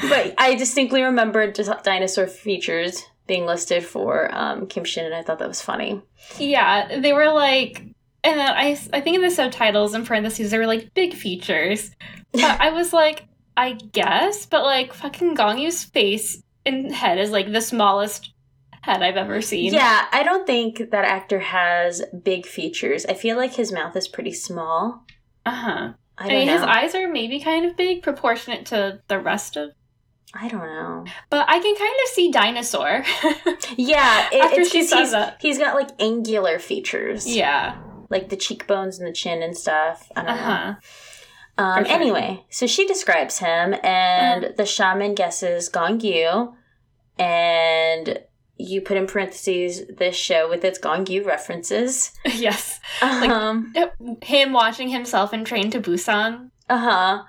[0.00, 5.22] But I distinctly remembered just dinosaur features being listed for um, Kim Shin, and I
[5.22, 6.02] thought that was funny.
[6.38, 7.80] Yeah, they were like,
[8.24, 11.90] and then I, I think in the subtitles in parentheses they were like big features.
[12.32, 17.30] But I was like, I guess, but like fucking Gong Yoo's face and head is
[17.30, 18.32] like the smallest
[18.82, 19.72] head I've ever seen.
[19.72, 23.04] Yeah, I don't think that actor has big features.
[23.06, 25.04] I feel like his mouth is pretty small.
[25.44, 25.92] Uh huh.
[26.18, 26.52] I I, mean, know.
[26.54, 29.70] his eyes are maybe kind of big, proportionate to the rest of.
[30.34, 31.04] I don't know.
[31.28, 33.04] But I can kind of see dinosaur.
[33.76, 35.36] Yeah, it, After she says he's, that.
[35.40, 37.26] he's got like angular features.
[37.26, 37.76] yeah.
[38.10, 40.10] like the cheekbones and the chin and stuff.
[40.16, 40.76] I don't Uh know.
[41.58, 41.94] Um, sure.
[41.94, 46.54] Anyway, so she describes him, and the shaman guesses Gong Yoo,
[47.18, 48.18] and
[48.56, 52.12] you put in parentheses this show with its Gong Yoo references.
[52.24, 52.80] yes.
[53.02, 53.72] Um,
[54.22, 56.50] Him watching himself in Train to Busan.
[56.68, 57.22] uh huh.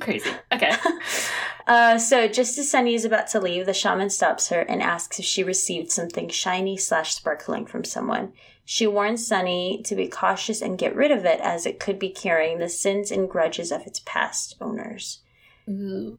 [0.00, 0.30] Crazy.
[0.52, 0.70] Okay.
[1.68, 5.18] Uh, so just as Sunny is about to leave, the shaman stops her and asks
[5.18, 8.32] if she received something shiny slash sparkling from someone.
[8.64, 12.08] She warns Sunny to be cautious and get rid of it, as it could be
[12.10, 15.20] carrying the sins and grudges of its past owners.
[15.68, 16.18] Ooh.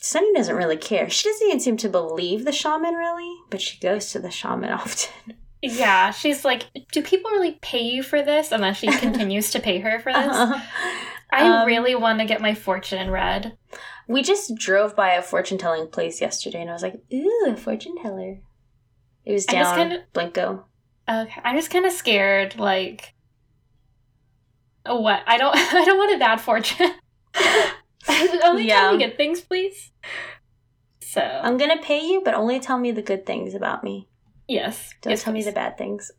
[0.00, 1.08] Sunny doesn't really care.
[1.08, 4.70] She doesn't even seem to believe the shaman, really, but she goes to the shaman
[4.72, 5.34] often.
[5.62, 8.50] Yeah, she's like, do people really pay you for this?
[8.50, 10.36] And then she continues to pay her for this.
[11.32, 13.56] I Um, really want to get my fortune read.
[14.10, 17.56] We just drove by a fortune telling place yesterday, and I was like, "Ooh, a
[17.56, 18.40] fortune teller."
[19.24, 20.64] It was down kinda- Blinko.
[21.08, 22.58] Okay, I'm just kind of scared.
[22.58, 23.14] Like,
[24.86, 25.22] oh, what?
[25.26, 25.54] I don't.
[25.74, 26.94] I don't want a bad fortune.
[28.44, 28.80] Only Yeah.
[28.80, 29.92] tell me good things, please.
[31.02, 34.08] So I'm gonna pay you, but only tell me the good things about me.
[34.48, 36.10] yes, Don't yes, tell me the bad things.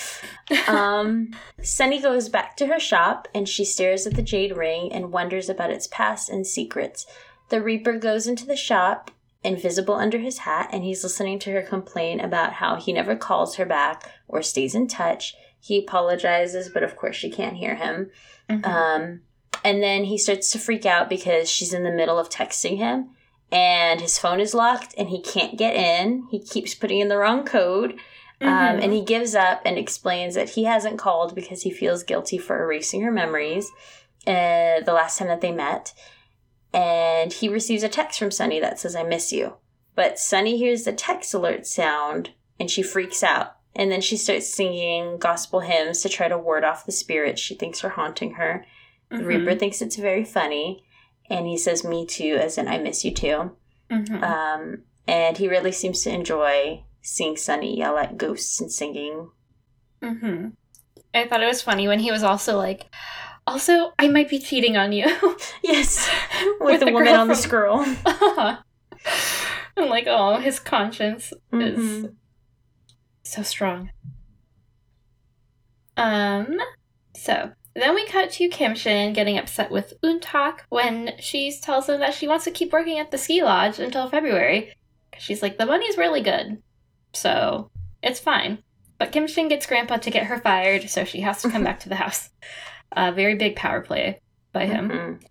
[0.68, 1.30] um,
[1.62, 5.48] Sunny goes back to her shop and she stares at the jade ring and wonders
[5.48, 7.06] about its past and secrets.
[7.50, 9.10] The Reaper goes into the shop,
[9.44, 13.56] invisible under his hat, and he's listening to her complain about how he never calls
[13.56, 15.34] her back or stays in touch.
[15.60, 18.10] He apologizes, but of course she can't hear him.
[18.48, 18.66] Mhm.
[18.66, 19.20] Um,
[19.64, 23.10] and then he starts to freak out because she's in the middle of texting him
[23.52, 26.26] and his phone is locked and he can't get in.
[26.30, 27.98] He keeps putting in the wrong code.
[28.42, 28.84] Um, Mhm.
[28.84, 32.62] and he gives up and explains that he hasn't called because he feels guilty for
[32.62, 33.70] erasing her memories
[34.26, 35.92] uh, the last time that they met.
[36.72, 39.54] And he receives a text from Sunny that says, I miss you.
[39.94, 43.56] But Sunny hears the text alert sound and she freaks out.
[43.74, 47.54] And then she starts singing gospel hymns to try to ward off the spirits she
[47.54, 48.64] thinks are haunting her.
[49.10, 49.26] The Mhm.
[49.26, 50.84] Reaper thinks it's very funny.
[51.28, 53.56] And he says, Me too, as in, I miss you too.
[53.90, 54.22] Mhm.
[54.22, 59.30] Um, and he really seems to enjoy seeing Sunny yell at ghosts and singing.
[60.02, 60.48] hmm
[61.12, 62.86] I thought it was funny when he was also like,
[63.46, 65.06] also, I might be cheating on you.
[65.62, 66.08] Yes.
[66.60, 67.84] With, the, woman girl on the scroll.
[68.06, 68.58] I'm
[69.88, 72.14] like, oh, his conscience is Mhm.
[73.22, 73.90] so strong.
[75.96, 76.58] Um,
[77.16, 82.00] so then we cut to Kim Shin getting upset with Untak when she tells him
[82.00, 84.72] that she wants to keep working at the ski lodge until February.
[85.12, 86.62] 'Cause She's like, the money's really good,
[87.12, 87.70] so
[88.02, 88.62] it's fine.
[88.98, 91.80] But Kim Shin gets Grandpa to get her fired, so she has to come back
[91.80, 92.30] to the house.
[92.92, 94.20] A very big power play
[94.52, 94.88] by him.
[94.90, 95.22] Mhm.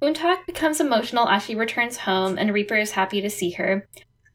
[0.00, 3.88] Untak becomes emotional as she returns home, and Reaper is happy to see her.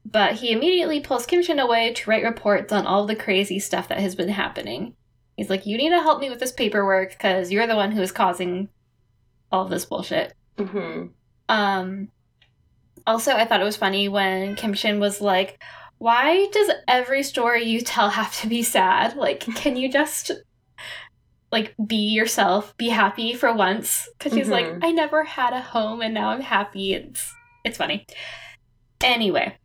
[0.05, 3.87] But he immediately pulls Kim Shin away to write reports on all the crazy stuff
[3.87, 4.95] that has been happening.
[5.37, 8.01] He's like, You need to help me with this paperwork because you're the one who
[8.01, 8.67] is causing
[9.51, 10.33] all this bullshit.
[10.57, 11.11] Mhm.
[11.47, 12.09] Um,
[13.07, 15.63] also, I thought it was funny when Kim Shin was like,
[15.97, 19.15] Why does every story you tell have to be sad?
[19.15, 20.31] Like, can you just
[21.53, 24.09] like be yourself, be happy for once?
[24.17, 24.79] Because she's like, Mhm.
[24.83, 26.93] I never had a home and now I'm happy.
[26.93, 28.05] It's it's funny.
[29.01, 29.55] Anyway,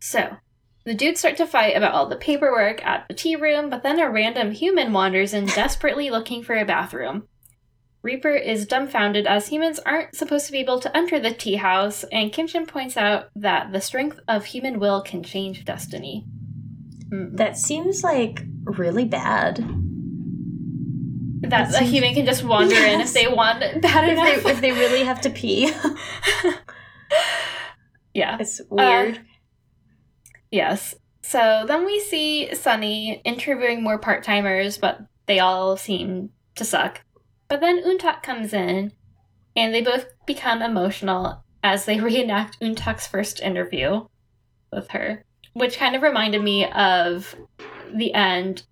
[0.00, 0.36] so
[0.84, 3.98] the dudes start to fight about all the paperwork at the tea room, but then
[3.98, 7.28] a random human wanders in desperately looking for a bathroom.
[8.02, 12.04] Reaper is dumbfounded as humans aren't supposed to be able to enter the tea house,
[12.12, 16.26] and Kim Shin points out that the strength of human will can change destiny.
[17.10, 17.34] Hmm.
[17.34, 19.64] That seems like really bad.
[21.50, 24.42] That a human can just wander in if they want bad If enough.
[24.44, 25.72] they, if they really have to pee,
[28.14, 28.36] yeah.
[28.40, 29.16] it's weird.
[29.18, 29.20] Uh,
[30.50, 30.94] yes.
[31.22, 37.02] So then we see Sunny interviewing more part timers, but they all seem to suck.
[37.48, 38.92] But then Untak comes in,
[39.56, 44.06] and they both become emotional as they reenact Untak's first interview
[44.72, 47.34] with her, which kind of reminded me of
[47.94, 48.64] the end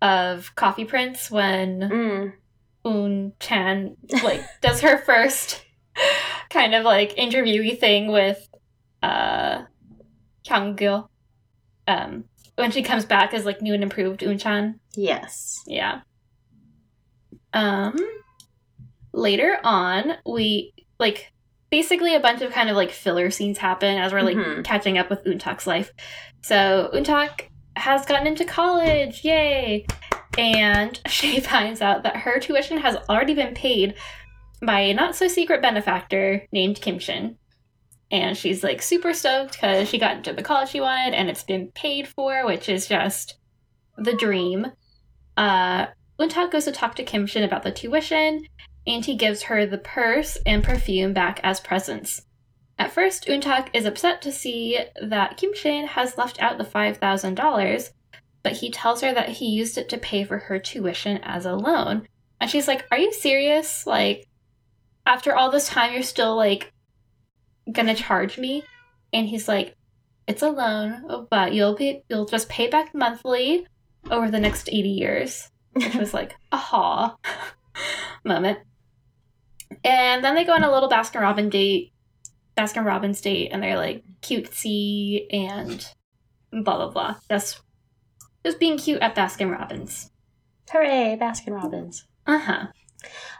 [0.00, 2.32] of Coffee Prince when Mm.
[2.84, 5.64] Un Chan like does her first
[6.50, 8.48] kind of like interviewee thing with
[9.02, 9.62] uh
[10.46, 10.78] Kyung
[11.86, 14.78] Um when she comes back as like new and improved Un Chan.
[14.96, 15.56] Yes.
[15.66, 16.00] Yeah.
[17.52, 17.96] Um
[19.12, 21.32] later on we like
[21.70, 24.64] basically a bunch of kind of like filler scenes happen as we're like Mhm.
[24.64, 25.90] catching up with Untak's life.
[26.42, 27.48] So Untak
[27.78, 29.86] has gotten into college, yay!
[30.36, 33.94] And she finds out that her tuition has already been paid
[34.62, 37.36] by a not so secret benefactor named Kim Shin.
[38.10, 41.44] And she's like super stoked because she got into the college she wanted and it's
[41.44, 43.36] been paid for, which is just
[43.98, 44.66] the dream.
[45.36, 45.86] Uh,
[46.18, 48.44] Untak goes to talk to Kim Shin about the tuition,
[48.86, 52.22] and he gives her the purse and perfume back as presents.
[52.78, 57.90] At first, Untak is upset to see that Kim Shin has left out the $5,000,
[58.42, 61.54] but he tells her that he used it to pay for her tuition as a
[61.54, 62.06] loan.
[62.40, 63.86] And she's like, Are you serious?
[63.86, 64.26] Like,
[65.04, 66.72] after all this time, you're still like
[67.70, 68.62] gonna charge me?
[69.12, 69.74] And he's like,
[70.28, 73.66] It's a loan, but you'll be you'll just pay back monthly
[74.10, 75.50] over the next 80 years.
[75.72, 77.16] Which was like, aha
[78.24, 78.58] moment.
[79.84, 81.92] And then they go on a little Baskin Robbins date,
[82.58, 85.86] Baskin Robbins date, and they're like cutesy and
[86.50, 87.16] blah blah blah.
[87.30, 87.60] Just
[88.44, 90.10] just being cute at Baskin Robbins.
[90.70, 92.06] Hooray, Baskin Robbins.
[92.26, 92.66] Uh huh.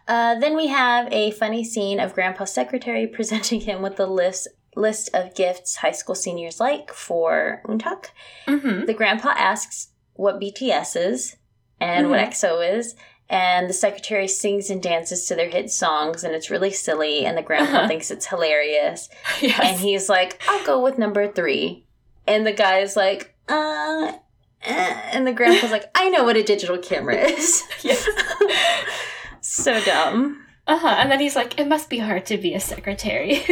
[0.06, 4.48] Uh, then we have a funny scene of Grandpa's secretary presenting him with the list
[4.76, 8.10] list of gifts high school seniors like for Untak.
[8.46, 8.84] Mm-hmm.
[8.84, 11.36] The grandpa asks what BTS is
[11.80, 12.94] and what EXO is,
[13.30, 17.36] and the secretary sings and dances to their hit songs, and it's really silly, and
[17.36, 17.88] the grandpa Uh-huh.
[17.88, 19.08] thinks it's hilarious.
[19.42, 21.84] And he's like, I'll go with number three.
[22.26, 24.12] And the guy's like, uh,
[24.62, 25.00] eh.
[25.12, 27.62] and the grandpa's like, I know what a digital camera is.
[27.82, 28.06] yes.
[29.40, 30.44] so dumb.
[30.66, 30.96] Uh huh.
[30.98, 33.42] And then he's like, "It must be hard to be a secretary."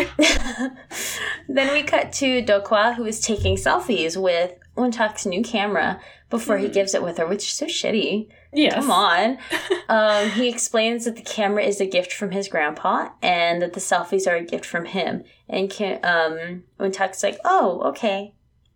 [1.49, 5.99] then we cut to Dokwa, who is taking selfies with Untak's new camera
[6.29, 6.73] before he Mhm.
[6.75, 8.29] gives it with her, which is so shitty.
[8.53, 8.75] Yes.
[8.75, 9.39] Come on.
[9.89, 13.81] um, he explains that the camera is a gift from his grandpa and that the
[13.81, 15.25] selfies are a gift from him.
[15.49, 18.35] And can, um, Untak's like, oh, okay.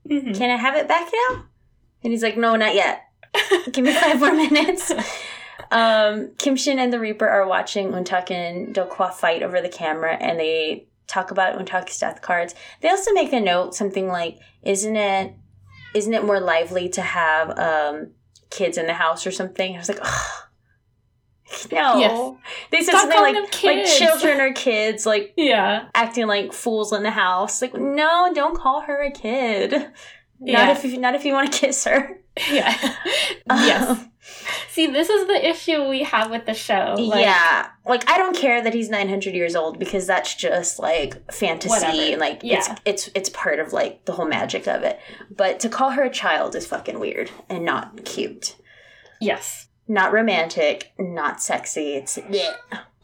[0.09, 0.37] Mhm.
[0.37, 1.45] Can I have it back now?
[2.03, 3.03] And he's like, no, not yet.
[3.73, 4.93] Give me five more minutes.
[5.71, 10.14] Um, Kim Shin and the Reaper are watching Untak and Dokwa fight over the camera
[10.14, 12.55] and they talk about Untak's death cards.
[12.81, 15.35] They also make a note, something like, isn't it
[15.93, 18.11] isn't it more lively to have um
[18.51, 19.75] kids in the house or something?
[19.75, 20.43] I was like, oh
[21.73, 21.99] no.
[21.99, 22.37] Yes.
[22.71, 25.89] They said Stop something like like children or kids, like Yeah.
[25.95, 27.61] acting like fools in the house.
[27.63, 29.73] Like, no, don't call her a kid.
[29.73, 29.91] Not
[30.41, 30.71] Yeah.
[30.73, 32.20] if you, not if you want to kiss her.
[32.51, 32.76] Yeah.
[33.51, 33.91] yes.
[33.91, 34.07] Um,
[34.68, 36.95] See, this is the issue we have with the show.
[36.97, 40.78] Like, yeah, like I don't care that he's nine hundred years old because that's just
[40.78, 41.93] like fantasy Whatever.
[42.12, 42.59] and like Yeah.
[42.59, 45.01] it's it's it's part of like the whole magic of it.
[45.35, 48.57] But to call her a child is fucking weird and not cute,
[49.20, 49.68] Yes.
[49.89, 51.95] not romantic, not sexy.
[51.95, 52.55] It's bleh,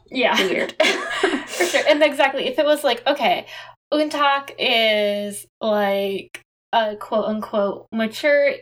[0.09, 0.39] Yeah.
[0.39, 0.73] weird.
[1.47, 1.83] For sure.
[1.87, 3.45] And exactly, if it was like, okay,
[3.93, 6.41] Untak is like
[6.73, 8.53] a quote unquote mature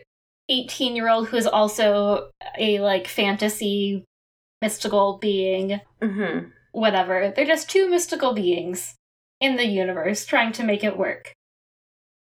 [0.48, 4.04] 18 year old who is also a like fantasy
[4.62, 6.38] mystical being, hmm
[6.72, 7.32] whatever.
[7.34, 8.96] They're just two mystical beings
[9.40, 11.32] in the universe trying to make it work.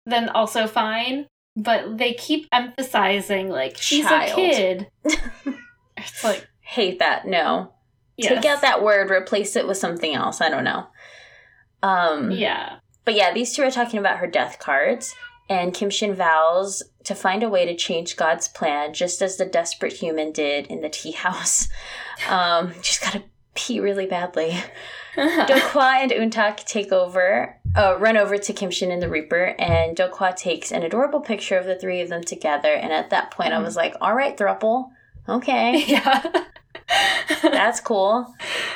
[0.06, 1.28] Then also fine.
[1.56, 4.32] But they keep emphasizing like she's Child.
[4.32, 4.88] a kid.
[5.98, 7.26] it's like Hate that.
[7.28, 7.74] No,
[8.18, 8.30] yes.
[8.30, 10.40] take out that word, replace it with something else.
[10.42, 10.88] I don't know.
[11.84, 12.78] Um, Yeah.
[13.04, 15.16] But yeah, these two are talking about her death cards,
[15.52, 19.46] and Kim Shin vows to find a way to change God's plan, just as the
[19.46, 21.68] desperate human did in the tea house.
[22.30, 23.24] Um, just gotta
[23.56, 24.52] pee really badly.
[25.16, 29.98] Dokwa and Untak take over, uh, run over to Kim Shin and the Reaper, and
[29.98, 32.72] Dokwa takes an adorable picture of the three of them together.
[32.74, 34.92] And at that point, I was like, "All right, thruple,
[35.28, 36.22] okay." yeah.
[37.42, 38.34] That's cool.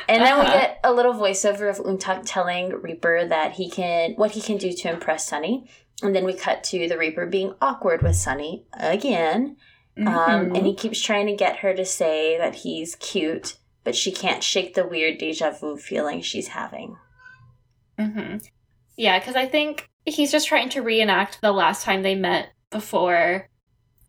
[0.09, 0.57] And then we Uh-huh.
[0.57, 4.71] get a little voiceover of Untak telling Reaper that he can what he can do
[4.73, 5.69] to impress Sunny.
[6.02, 9.58] And then we cut to the Reaper being awkward with Sunny again.
[9.98, 10.58] Um, Mhm.
[10.58, 14.43] and he keeps trying to get her to say that he's cute, but she can't
[14.43, 16.98] shake the weird deja vu feeling she's having.
[17.98, 18.38] hmm
[18.98, 23.50] Yeah, because I think he's just trying to reenact the last time they met before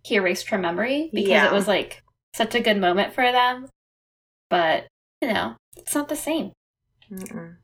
[0.02, 1.46] he erased her memory because Yeah.
[1.46, 2.02] it was like
[2.34, 3.68] such a good moment for them.
[4.48, 4.88] But,
[5.20, 6.52] you know, it's not the same.
[7.10, 7.56] Mm-mm.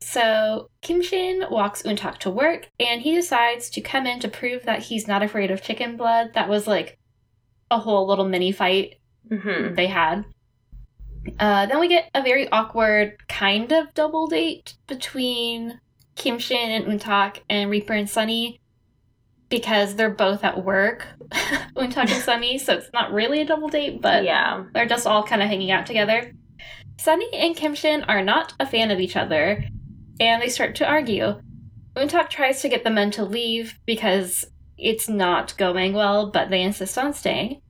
[0.00, 4.64] So Kim Shin walks Untak to work and he decides to come in to prove
[4.64, 6.34] that he's not afraid of chicken blood.
[6.34, 6.98] That was like
[7.70, 8.94] a whole little mini fight
[9.30, 9.74] Mhm.
[9.76, 10.24] they had.
[11.38, 15.80] Uh, then we get a very awkward kind of double date between
[16.14, 18.60] Kim Shin and Untak and Reaper and Sunny
[19.50, 21.06] because they're both at work,
[21.76, 24.64] Untak and Sunny, so it's not really a double date, but yeah.
[24.72, 26.32] they're just all kind of hanging out together.
[26.98, 29.64] Sunny and Kim Shin are not a fan of each other,
[30.20, 31.40] and they start to argue.
[31.96, 34.46] Untak tries to get the men to leave because
[34.76, 37.60] it's not going well, but they insist on staying.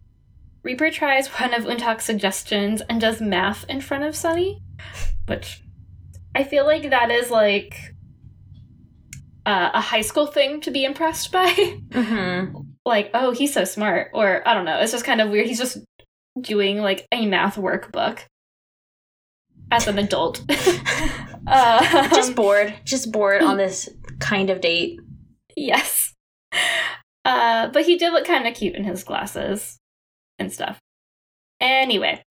[0.63, 4.61] Reaper tries one of Untak's suggestions and does math in front of Sunny,
[5.27, 5.63] which
[6.35, 7.95] I feel like that is like
[9.47, 11.49] uh, a high school thing to be impressed by.
[11.93, 14.11] hmm like, oh, he's so smart.
[14.15, 14.81] Or I don't know.
[14.81, 15.47] It's just kind of weird.
[15.47, 15.79] He's just
[16.41, 18.21] doing like a math workbook
[19.71, 20.43] as an adult.
[21.49, 22.75] uh, just bored.
[22.85, 23.89] Just bored on this
[24.21, 24.99] kind of date.
[25.57, 26.15] yes.
[27.25, 29.77] Uh, but he did look kind of cute in his glasses
[30.39, 30.79] and stuff.
[31.61, 32.23] Anyway,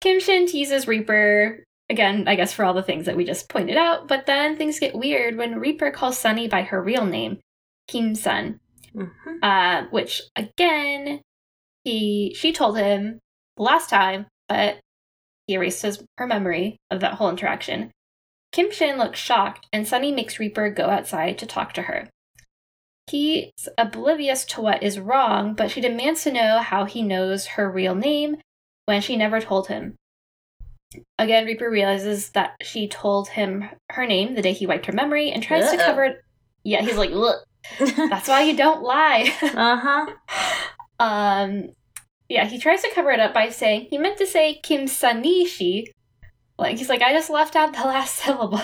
[0.00, 3.76] Kim Shin teases Reaper again, I guess for all the things that we just pointed
[3.76, 4.08] out.
[4.08, 7.38] But then things get weird when Reaper calls Sunny by her real name,
[7.88, 8.58] Kim Sun.
[8.92, 9.08] Mhm.
[9.40, 11.20] uh, which again
[11.84, 13.20] he she told him
[13.56, 14.80] last time, but
[15.46, 17.92] he erased his, her memory of that whole interaction.
[18.52, 22.08] Kim Shin looks shocked, and Sunny makes Reaper go outside to talk to her.
[23.08, 27.70] He's oblivious to what is wrong, but she demands to know how he knows her
[27.70, 28.36] real name
[28.86, 29.96] when she never told him.
[31.18, 35.30] Again, Reaper realizes that she told him her name the day he wiped her memory
[35.30, 35.84] and tries to Uh-oh.
[35.86, 36.20] cover it.
[36.64, 37.44] Yeah, he's like, look,
[37.78, 39.32] that's why you don't lie.
[39.42, 40.06] uh huh.
[40.98, 41.68] um,
[42.28, 45.86] yeah, he tries to cover it up by saying he meant to say Kim Sanishi.
[46.60, 48.62] Like he's like, I just left out the last syllable.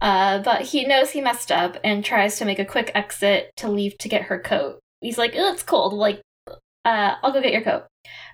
[0.00, 3.70] Uh, but he knows he messed up and tries to make a quick exit to
[3.70, 4.80] leave to get her coat.
[5.00, 5.92] He's like, it's cold.
[5.92, 6.22] Like,
[6.84, 7.84] uh, I'll go get your coat.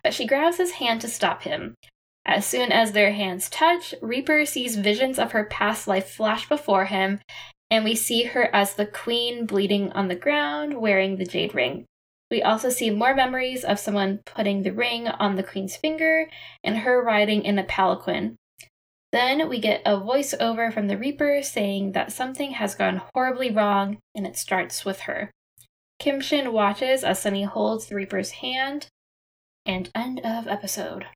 [0.02, 1.74] But she grabs his hand to stop him.
[2.24, 6.84] As soon as their hands touch, Reaper sees visions of her past life flash before
[6.84, 7.20] him,
[7.70, 11.86] and we see her as the queen bleeding on the ground wearing the jade ring.
[12.30, 16.28] We also see more memories of someone putting the ring on the queen's finger
[16.62, 18.36] and her riding in a palanquin.
[19.12, 23.98] Then we get a voiceover from the Reaper saying that something has gone horribly wrong
[24.14, 25.30] and it starts with her.
[25.98, 28.86] Kim Shin watches as Sunny holds the Reaper's hand.
[29.66, 31.06] And end of episode.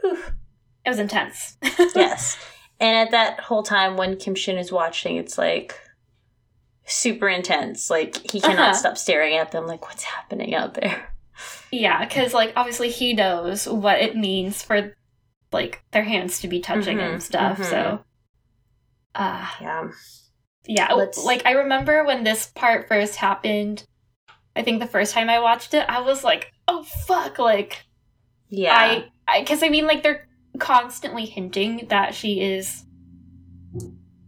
[0.00, 0.22] Whew.
[0.84, 1.56] It was intense.
[1.94, 2.38] yes.
[2.78, 5.74] And at that whole time when Kim Shin is watching, it's like
[6.84, 7.90] super intense.
[7.90, 8.72] Like he cannot Uh-huh.
[8.74, 11.12] stop staring at them like what's happening out there.
[11.72, 14.94] yeah, because like obviously he knows what it means for
[15.56, 17.58] like their hands to be touching Mhm, and stuff.
[17.58, 17.64] mhm.
[17.64, 18.04] So,
[19.14, 19.88] uh, Yeah.
[20.66, 23.84] yeah, Let's- like I remember when this part first happened.
[24.54, 27.84] I think the first time I watched it, I was like, "Oh fuck!" Like,
[28.48, 28.74] Yeah.
[28.74, 30.26] I, I, because I mean, like they're
[30.58, 32.84] constantly hinting that she is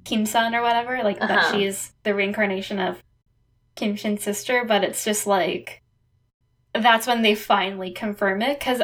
[0.04, 1.52] Kim Sun or whatever, like that Uh-huh.
[1.52, 3.02] she is the reincarnation of
[3.76, 4.64] Kim Shin's sister.
[4.64, 5.82] But it's just like
[6.74, 8.82] that's when they finally confirm it because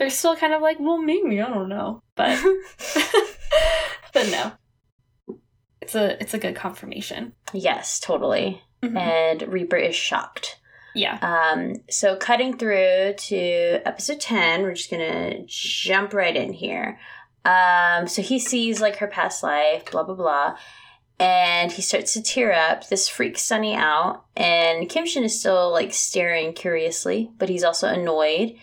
[0.00, 2.42] they're still kind of like, well, maybe I don't know, but
[4.14, 4.52] but no,
[5.82, 7.34] it's a it's a good confirmation.
[7.52, 8.62] yes, totally.
[8.82, 8.98] Mhm.
[8.98, 10.58] And Reaper is shocked.
[10.94, 11.18] Yeah.
[11.20, 13.38] Um, so cutting through to
[13.86, 16.98] episode 10, we're just gonna jump right in here.
[17.44, 20.56] Um, so he sees like her past life, blah blah blah,
[21.18, 22.88] and he starts to tear up.
[22.88, 27.86] This freaks Sunny out, and Kim Shin is still like staring curiously, but he's also
[27.86, 28.54] annoyed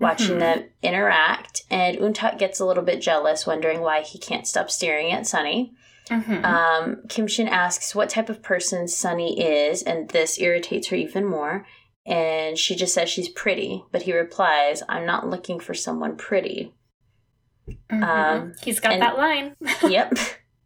[0.00, 0.40] watching Mhm.
[0.40, 1.62] them interact.
[1.70, 5.72] And Untak gets a little bit jealous, wondering why he can't stop staring at Sunny.
[6.08, 6.44] Mhm.
[6.44, 11.24] Um, Kim Shin asks what type of person Sunny is, and this irritates her even
[11.24, 11.66] more.
[12.06, 16.74] And she just says she's pretty, but he replies, I'm not looking for someone pretty.
[17.90, 18.02] Mhm.
[18.02, 19.56] um, He's got and- that line.
[19.88, 20.12] yep.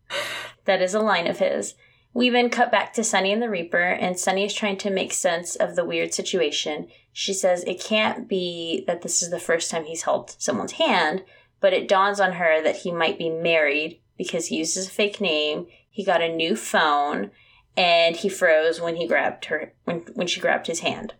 [0.64, 1.74] that is a line of his.
[2.14, 5.12] We then cut back to Sunny and the Reaper, and Sunny is trying to make
[5.12, 6.88] sense of the weird situation.
[7.12, 11.24] She says it can't be that this is the first time he's held someone's hand,
[11.60, 15.20] but it dawns on her that he might be married because he uses a fake
[15.20, 17.30] name, he got a new phone,
[17.76, 21.14] and he froze when he grabbed her when when she grabbed his hand.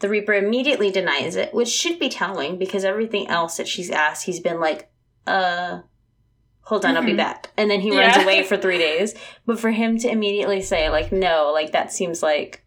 [0.00, 4.26] The Reaper immediately denies it, which should be telling because everything else that she's asked,
[4.26, 4.90] he's been like,
[5.26, 5.80] uh
[6.66, 7.16] hold on, I'll be Mhm.
[7.16, 7.50] back.
[7.56, 8.22] And then he runs Yeah.
[8.24, 9.14] away for three days.
[9.46, 12.64] But for him to immediately say, like, no, like that seems like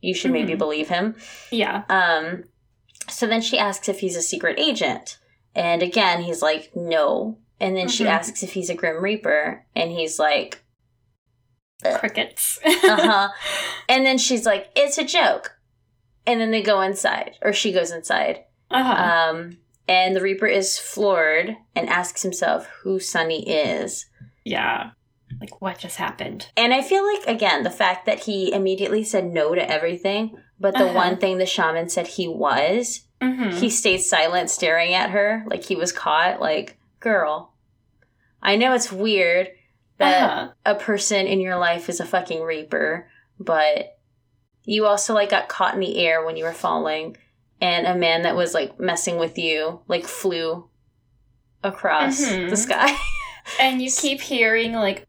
[0.00, 0.58] you should maybe Mhm.
[0.58, 1.14] believe him.
[1.50, 1.82] Yeah.
[1.88, 2.44] Um
[3.08, 5.18] so then she asks if he's a secret agent.
[5.54, 7.38] And again, he's like, no.
[7.60, 8.08] And then she Mhm.
[8.10, 10.62] asks if he's a Grim Reaper, and he's like,
[11.98, 12.58] Crickets.
[12.64, 13.28] uh-huh.
[13.88, 15.56] and then she's like, it's a joke.
[16.26, 18.44] And then they go inside, or she goes inside.
[18.70, 19.30] uh-huh.
[19.30, 19.58] Um,
[19.88, 24.06] and the Reaper is floored and asks himself who Sunny is.
[24.44, 24.90] yeah.
[25.40, 26.48] Like what just happened?
[26.56, 30.74] And I feel like, again, the fact that he immediately said no to everything, but
[30.74, 30.94] the Uh-huh.
[30.94, 33.50] one thing the shaman said he was, Mm-hmm.
[33.56, 36.40] he stayed silent, staring at her like he was caught.
[36.40, 37.52] Like, girl,
[38.42, 39.50] I know it's weird
[39.98, 40.52] that uh-huh.
[40.64, 43.08] a person in your life is a fucking Reaper,
[43.40, 43.98] but
[44.64, 47.16] you also like got caught in the air when you were falling,
[47.60, 50.68] and a man that was like messing with you like flew
[51.62, 52.50] across Mhm.
[52.50, 52.96] the sky.
[53.60, 55.06] And you keep hearing like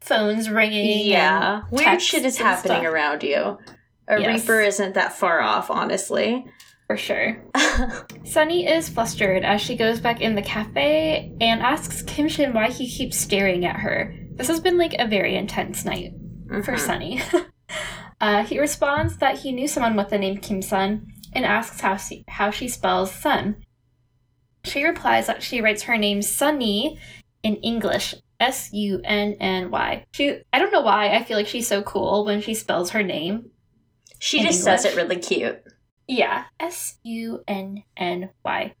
[0.00, 1.06] phones ringing.
[1.06, 2.92] yeah, weird shit is happening stuff.
[2.92, 3.58] around you.
[4.08, 4.40] A Yes.
[4.40, 6.46] Reaper isn't that far off, honestly.
[6.86, 7.42] For sure.
[8.24, 12.70] Sunny is flustered as she goes back in the cafe and asks Kim Shin why
[12.70, 14.14] he keeps staring at her.
[14.36, 16.12] This has been like a very intense night
[16.64, 16.78] for Mhm.
[16.78, 17.20] Sunny.
[18.20, 21.96] uh, he responds that he knew someone with the name Kim Sun and asks how
[21.96, 23.64] she, how she spells sun.
[24.64, 26.98] She replies that she writes her name Sunny
[27.42, 30.04] in English, S U N N Y.
[30.12, 33.02] She I don't know why I feel like she's so cool when she spells her
[33.02, 33.50] name.
[34.18, 35.62] She just says it really cute.
[36.06, 38.74] Yeah, S U N N Y.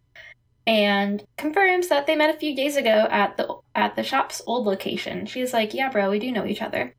[0.66, 4.66] And confirms that they met a few days ago at the at the shop's old
[4.66, 5.26] location.
[5.26, 6.94] She's like, "Yeah, bro, we do know each other."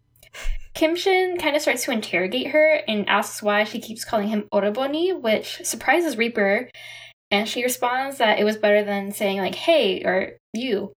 [0.73, 4.47] Kim Shin kind of starts to interrogate her and asks why she keeps calling him
[4.51, 6.69] Orabeoni, which surprises Reaper.
[7.29, 10.93] And she responds that it was better than saying like "Hey" or "You."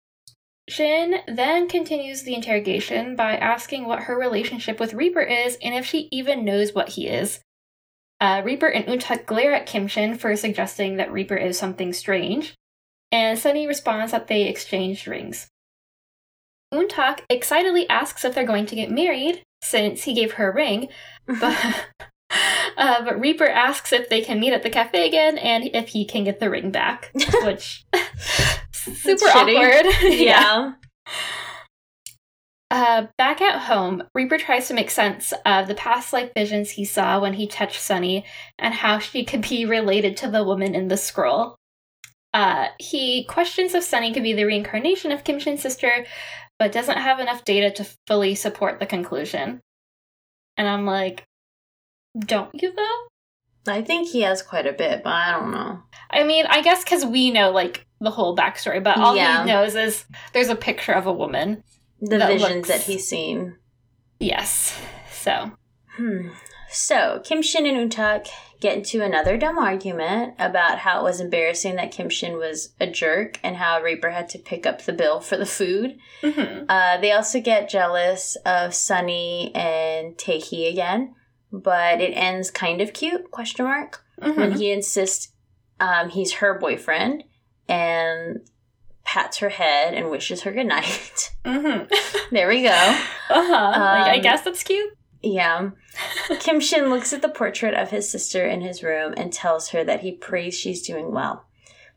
[0.68, 5.86] Shin then continues the interrogation by asking what her relationship with Reaper is and if
[5.86, 7.40] she even knows what he is.
[8.20, 12.54] Uh, Reaper and Untak glare at Kim Shin for suggesting that Reaper is something strange,
[13.12, 15.48] and Sunny responds that they exchanged rings.
[16.72, 20.88] Untak excitedly asks if they're going to get married, since he gave her a ring,
[21.26, 21.86] but,
[22.76, 26.04] uh, but Reaper asks if they can meet at the cafe again and if he
[26.04, 27.10] can get the ring back,
[27.44, 27.84] which
[28.72, 29.86] super awkward.
[30.02, 30.72] yeah.
[32.68, 36.84] Uh, back at home, Reaper tries to make sense of the past life visions he
[36.84, 38.24] saw when he touched Sunny
[38.58, 41.54] and how she could be related to the woman in the scroll.
[42.34, 46.04] Uh, he questions if Sunny could be the reincarnation of Kim Shin's sister,
[46.58, 49.60] but doesn't have enough data to fully support the conclusion.
[50.56, 51.24] And I'm like,
[52.18, 53.72] don't you though?
[53.72, 55.80] I think he has quite a bit, but I don't know.
[56.10, 59.42] I mean, I guess because we know like the whole backstory, but all Yeah.
[59.44, 61.62] he knows is there's a picture of a woman.
[62.00, 63.56] The That visions looks- that he's seen.
[64.20, 64.78] Yes.
[65.10, 65.50] So,
[65.96, 66.28] Hmm.
[66.76, 68.28] So, Kim Shin and Untak
[68.60, 72.86] get into another dumb argument about how it was embarrassing that Kim Shin was a
[72.86, 75.98] jerk and how Reaper had to pick up the bill for the food.
[76.22, 76.66] mhm.
[76.68, 81.14] Uh, they also get jealous of Sunny and Taeki again.
[81.52, 84.36] but it ends kind of cute, question mark, Mhm.
[84.36, 85.32] when he insists
[85.80, 87.22] um, he's her boyfriend
[87.68, 88.38] and
[89.04, 91.30] pats her head and wishes her good night.
[91.46, 91.88] Mhm.
[92.32, 92.68] there we go.
[93.30, 93.52] Uh-huh.
[93.52, 94.95] like, I Um, guess that's cute.
[95.22, 95.70] Yeah.
[96.40, 99.82] Kim Shin looks at the portrait of his sister in his room and tells her
[99.84, 101.44] that he prays she's doing well.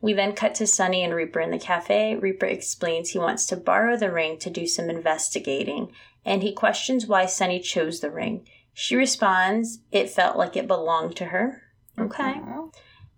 [0.01, 2.15] We then cut to Sunny and Reaper in the cafe.
[2.15, 5.91] Reaper explains he wants to borrow the ring to do some investigating,
[6.25, 8.47] and he questions why Sunny chose the ring.
[8.73, 11.63] She responds, it felt like it belonged to her.
[11.99, 12.35] Okay.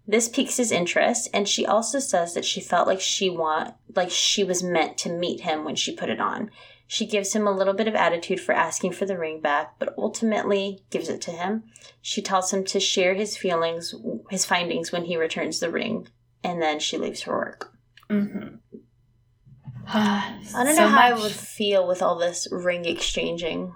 [0.08, 4.10] This piques his interest, and she also says that she felt like she want like
[4.10, 6.50] she was meant to meet him when she put it on.
[6.94, 9.94] She gives him a little bit of attitude for asking for the ring back, but
[9.98, 11.64] ultimately gives it to him.
[12.02, 13.96] She tells him to share his feelings,
[14.30, 16.10] his findings when he returns the ring,
[16.44, 17.72] and then she leaves for work.
[18.10, 18.58] Mhm.
[19.88, 23.74] I don't So know how I would feel with all this ring exchanging.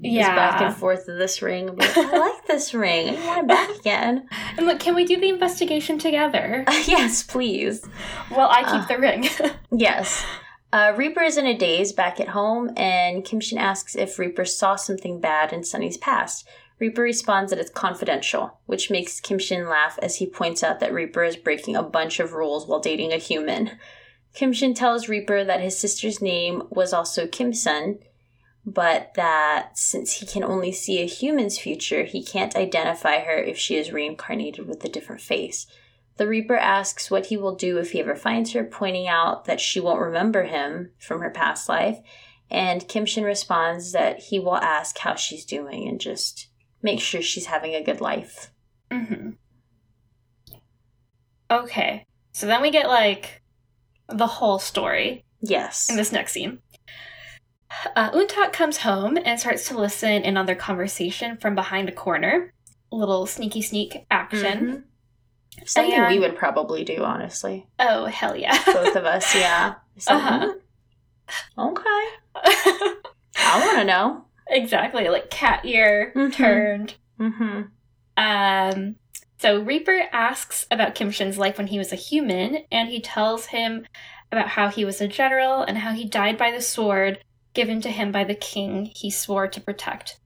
[0.00, 0.34] This Yeah.
[0.34, 1.76] back and forth of this ring.
[1.76, 3.10] Like, I like this ring.
[3.14, 4.26] I want it back again.
[4.56, 6.64] And look, can we do the investigation together?
[6.86, 7.86] yes, please.
[8.30, 8.86] Well, I keep Uh.
[8.86, 9.28] the ring.
[9.70, 10.24] Yes.
[10.76, 14.44] Uh, Reaper is in a daze back at home, and Kim Shin asks if Reaper
[14.44, 16.46] saw something bad in Sunny's past.
[16.78, 20.92] Reaper responds that it's confidential, which makes Kim Shin laugh as he points out that
[20.92, 23.70] Reaper is breaking a bunch of rules while dating a human.
[24.34, 28.00] Kim Shin tells Reaper that his sister's name was also Kim Sun,
[28.66, 33.56] but that since he can only see a human's future, he can't identify her if
[33.56, 35.66] she is reincarnated with a different face.
[36.16, 39.60] The Reaper asks what he will do if he ever finds her, pointing out that
[39.60, 41.98] she won't remember him from her past life.
[42.50, 46.48] And Kim Shin responds that he will ask how she's doing and just
[46.82, 48.50] make sure she's having a good life.
[48.90, 49.30] hmm
[51.50, 52.04] Okay.
[52.32, 53.42] So then we get like
[54.08, 55.88] the whole story Yes.
[55.90, 56.60] in this next scene.
[57.94, 61.92] Uh, Untak comes home and starts to listen in on their conversation from behind a
[61.92, 62.52] corner.
[62.92, 64.84] A little sneaky sneak action.
[65.64, 67.66] Something we would probably do, honestly.
[67.78, 68.56] Oh, hell yeah.
[68.66, 69.74] Both of us, yeah.
[70.06, 70.52] Uh-huh.
[71.58, 72.04] Okay.
[72.36, 74.24] I want to know.
[74.48, 75.08] exactly.
[75.08, 76.32] Like cat ear Mhm.
[76.34, 76.94] turned.
[77.18, 77.62] Mm-hmm.
[78.18, 78.96] Um,
[79.38, 83.46] so Reaper asks about Kim Shin's life when he was a human, and he tells
[83.46, 83.86] him
[84.30, 87.18] about how he was a general and how he died by the sword
[87.54, 90.20] given to him by the king he swore to protect.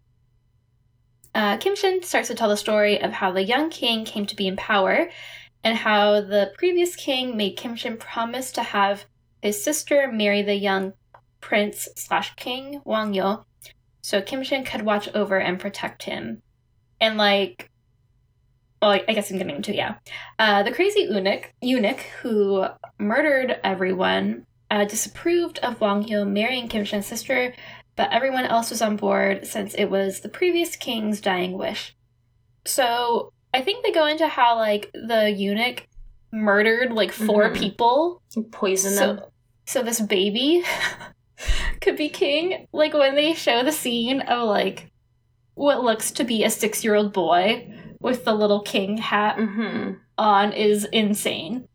[1.34, 4.36] Uh, Kim Shin starts to tell the story of how the young king came to
[4.36, 5.10] be in power
[5.62, 9.04] and how the previous king made Kim Shin promise to have
[9.42, 10.92] his sister marry the young
[11.40, 13.44] prince slash king Wang Yo
[14.02, 16.42] so Kim Shin could watch over and protect him.
[17.00, 17.70] And like
[18.82, 19.96] well, I guess I'm getting into yeah.
[20.38, 22.66] Uh, the crazy eunuch, eunuch who
[22.98, 27.52] murdered everyone uh, disapproved of Wang Yo marrying Kim Shin's sister,
[28.01, 31.94] but everyone else was on board since it was the previous king's dying wish.
[32.64, 35.86] So I think they go into how like the eunuch
[36.32, 37.57] murdered like 4 Mhm.
[37.59, 38.22] people
[38.53, 39.24] poisoned so, them.
[39.66, 40.62] so this baby
[41.82, 42.66] could be king.
[42.72, 44.90] Like when they show the scene of like
[45.55, 47.70] what looks to be a six year old boy
[48.01, 49.92] with the little king hat Mm-hmm.
[50.16, 51.68] on is insane.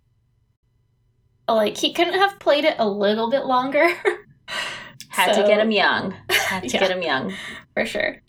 [1.48, 3.88] Like he couldn't have played it a little bit longer.
[5.16, 6.14] Had So- to get him young.
[6.30, 6.80] Had to Yeah.
[6.80, 7.34] get him young.
[7.74, 8.22] for sure.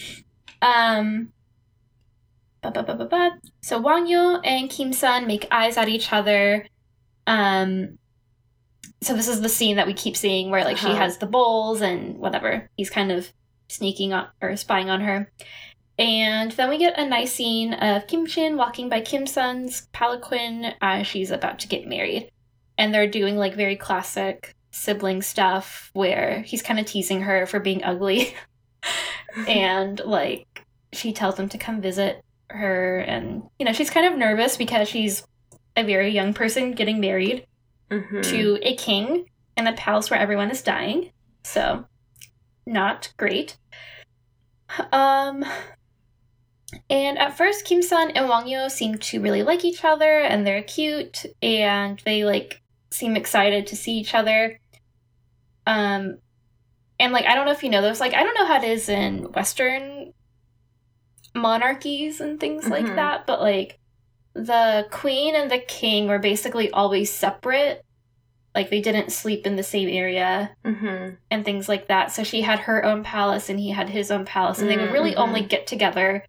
[0.62, 1.32] Um
[2.62, 3.30] ba, ba, ba.
[3.62, 6.66] So Wang Yo and Kim Sun make eyes at each other.
[7.26, 7.98] Um
[9.02, 10.96] so this is the scene that we keep seeing where like she Uh-huh.
[10.96, 12.70] has the bowls and whatever.
[12.76, 13.32] He's kind of
[13.68, 15.30] sneaking on or spying on her.
[15.98, 20.74] And then we get a nice scene of Kim Shin walking by Kim Sun's palanquin
[20.80, 22.30] as she's about to get married.
[22.78, 27.58] And they're doing like very classic sibling stuff where he's kind of teasing her for
[27.60, 28.34] being ugly.
[29.48, 34.16] and like she tells him to come visit her and you know she's kind of
[34.18, 35.24] nervous because she's
[35.76, 37.46] a very young person getting married
[37.90, 38.22] Mhm.
[38.30, 41.10] to a king in a palace where everyone is dying
[41.44, 41.86] so
[42.66, 43.56] not great
[44.92, 45.44] um
[46.90, 50.46] and at first kim sun and wang yo seem to really like each other and
[50.46, 52.60] they're cute and they like
[52.90, 54.58] seem excited to see each other
[55.66, 56.18] um
[56.98, 58.64] and like i don't know if you know this like i don't know how it
[58.64, 60.12] is in western
[61.34, 62.96] monarchies and things like Mhm.
[62.96, 63.78] that but like
[64.34, 67.82] the queen and the king were basically always separate
[68.54, 71.18] like they didn't sleep in the same area Mhm.
[71.30, 74.24] and things like that so she had her own palace and he had his own
[74.24, 76.24] palace and they would really only get together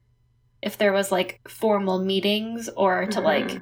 [0.61, 3.61] if there was like formal meetings or to like Mhm.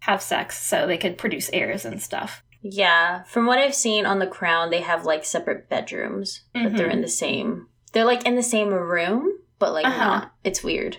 [0.00, 2.42] have sex so they could produce heirs and stuff
[2.72, 6.88] Yeah, from what I've seen on The Crown, they have like separate bedrooms, but they're
[6.88, 6.92] Mhm.
[6.94, 7.68] in the same.
[7.92, 10.04] They're like in the same room, but like Uh-huh.
[10.04, 10.32] not.
[10.44, 10.98] It's weird.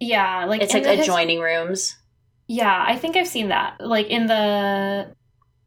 [0.00, 1.96] Yeah, like It's like the his- adjoining rooms.
[2.46, 3.80] Yeah, I think I've seen that.
[3.80, 5.14] Like in the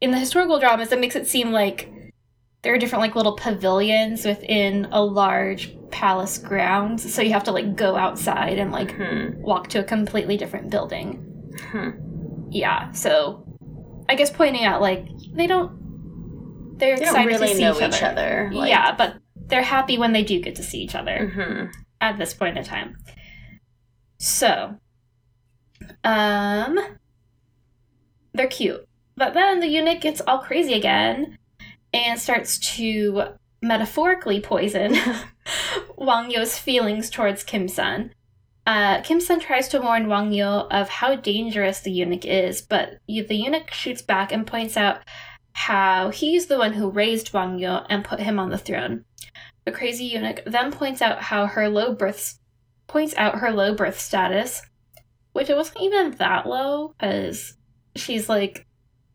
[0.00, 1.90] in the historical dramas, it makes it seem like
[2.62, 7.12] there are different like little pavilions within a large palace grounds.
[7.12, 9.40] So you have to like go outside and like Hmm.
[9.40, 11.24] walk to a completely different building.
[11.72, 11.90] Hmm.
[12.50, 13.44] Yeah, so
[14.08, 15.78] I guess pointing out like they don't
[16.78, 17.96] they're They excited don't really to see know each other.
[17.96, 18.50] each other.
[18.52, 21.72] Like, yeah, but they're happy when they do get to see each other mhm.
[22.00, 22.96] at this point in time.
[24.18, 24.76] So,
[26.04, 26.78] um,
[28.32, 28.86] they're cute.
[29.16, 31.38] But then the eunuch gets all crazy again
[31.92, 34.96] and starts to metaphorically poison
[35.96, 38.12] Wang Yo's feelings towards Kim Sun.
[38.68, 42.98] Uh, Kim Sun tries to warn Wang Yo of how dangerous the eunuch is, but
[43.06, 45.00] the eunuch shoots back and points out
[45.54, 49.06] how he's the one who raised Wang Yo and put him on the throne.
[49.64, 52.38] The crazy eunuch then points out how her low birth
[52.86, 54.60] points out her low birth status,
[55.32, 57.54] which it wasn't even that low, because
[57.96, 58.66] she's like,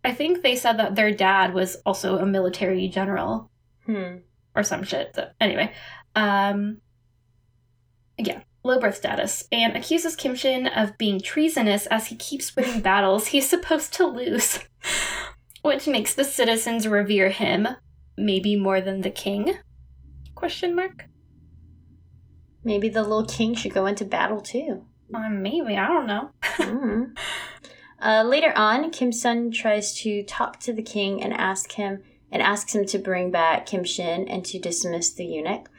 [0.04, 3.52] I think they said that their dad was also a military general
[3.86, 4.16] Hmm.
[4.56, 5.12] or some shit.
[5.14, 5.72] So, anyway,
[6.16, 6.82] um,
[8.18, 12.82] yeah, low birth status, and accuses Kim Shin of being treasonous as he keeps winning
[12.82, 14.60] battles he's supposed to lose,
[15.62, 17.68] which makes the citizens revere him,
[18.18, 19.56] maybe more than the king?
[20.36, 21.06] Question mark.
[22.64, 24.86] Maybe the little king should go into battle too.
[25.14, 26.32] Uh, maybe I don't know.
[26.42, 27.18] Mm.
[28.04, 32.04] Uh, later on, Kim Sun tries to talk to the king and ask him
[32.34, 35.70] and asks him to bring back Kim Shin and to dismiss the eunuch.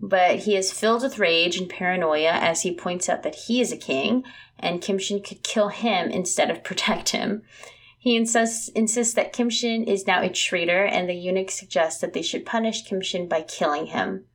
[0.00, 3.72] But he is filled with rage and paranoia as he points out that he is
[3.72, 4.24] a king
[4.58, 7.42] and Kim Shin could kill him instead of protect him.
[7.98, 12.12] He insists, insists that Kim Shin is now a traitor, and the eunuch suggests that
[12.12, 14.26] they should punish Kim Shin by killing him.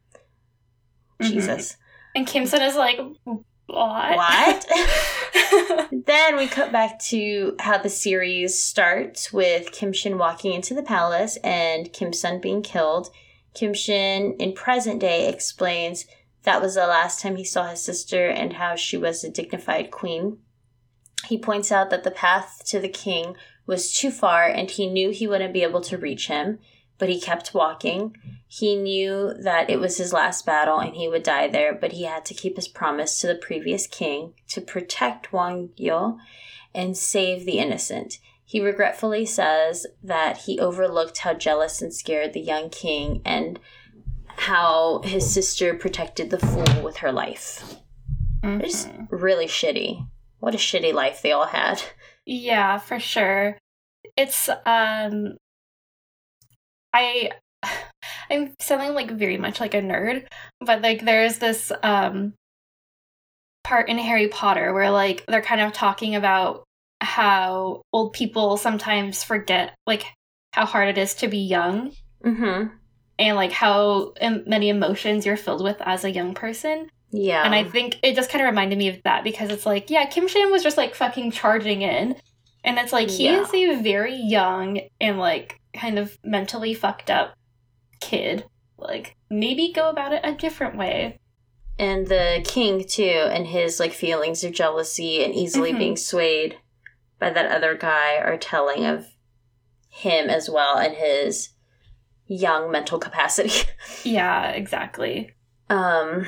[1.22, 1.28] Mhm.
[1.28, 1.78] Jesus.
[2.16, 3.44] And Kim Sun is like, what?
[3.68, 4.66] What?
[6.06, 10.82] Then we cut back to how the series starts with Kim Shin walking into the
[10.82, 13.12] palace and Kim Sun being killed.
[13.54, 16.06] Kim Shin, in present day, explains
[16.44, 19.92] that was the last time he saw his sister and how she was a dignified
[19.92, 20.38] queen.
[21.26, 23.36] He points out that the path to the king
[23.66, 26.60] was too far and he knew he wouldn't be able to reach him,
[26.98, 28.16] but he kept walking.
[28.48, 32.04] He knew that it was his last battle and he would die there, but he
[32.04, 36.18] had to keep his promise to the previous king to protect Wang Yo
[36.74, 38.20] and save the innocent.
[38.50, 43.60] He regretfully says that he overlooked how jealous and scared the young king and
[44.26, 47.76] how his sister protected the fool with her life.
[48.42, 49.08] It's Mhm.
[49.12, 50.08] really shitty.
[50.40, 51.84] What a shitty life they all had.
[52.26, 53.60] Yeah, for sure.
[54.18, 55.38] It's um
[56.92, 57.34] I
[58.32, 60.26] I'm sounding like very much like a nerd,
[60.60, 62.34] but like there's this um
[63.64, 66.64] part in Harry Potter where like they're kind of talking about
[67.02, 70.06] how old people sometimes forget like
[70.52, 71.92] how hard it is to be young
[72.26, 72.68] Mm-hmm.
[73.18, 76.90] and like how em- many emotions you're filled with as a young person.
[77.12, 77.44] Yeah.
[77.46, 80.06] And I think it just kind of reminded me of that because it's like, yeah,
[80.06, 82.16] Kim Shin was just like fucking charging in.
[82.66, 83.42] And it's like, he Yeah.
[83.42, 87.34] is a very young and like kind of mentally fucked up
[88.02, 88.44] kid.
[88.78, 91.20] Like, maybe go about it a different way.
[91.78, 95.78] and the king too and his like feelings of jealousy and easily Mhm.
[95.78, 96.58] being swayed
[97.20, 99.08] by that other guy are telling of
[99.90, 101.50] him as well and his
[102.28, 103.68] young mental capacity
[104.04, 105.32] Yeah, exactly.
[105.70, 106.26] um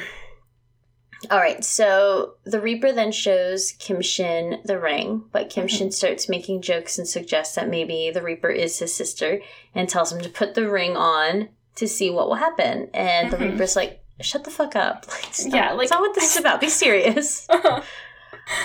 [1.30, 5.70] all right so the reaper then shows kim shin the ring but kim Mhm.
[5.70, 9.40] shin starts making jokes and suggests that maybe the reaper is his sister
[9.76, 13.38] and tells him to put the ring on to see what will happen and the
[13.38, 13.52] Mhm.
[13.52, 15.54] reaper's like shut the fuck up like.
[15.54, 17.48] Yeah, like- that's not what this is about be serious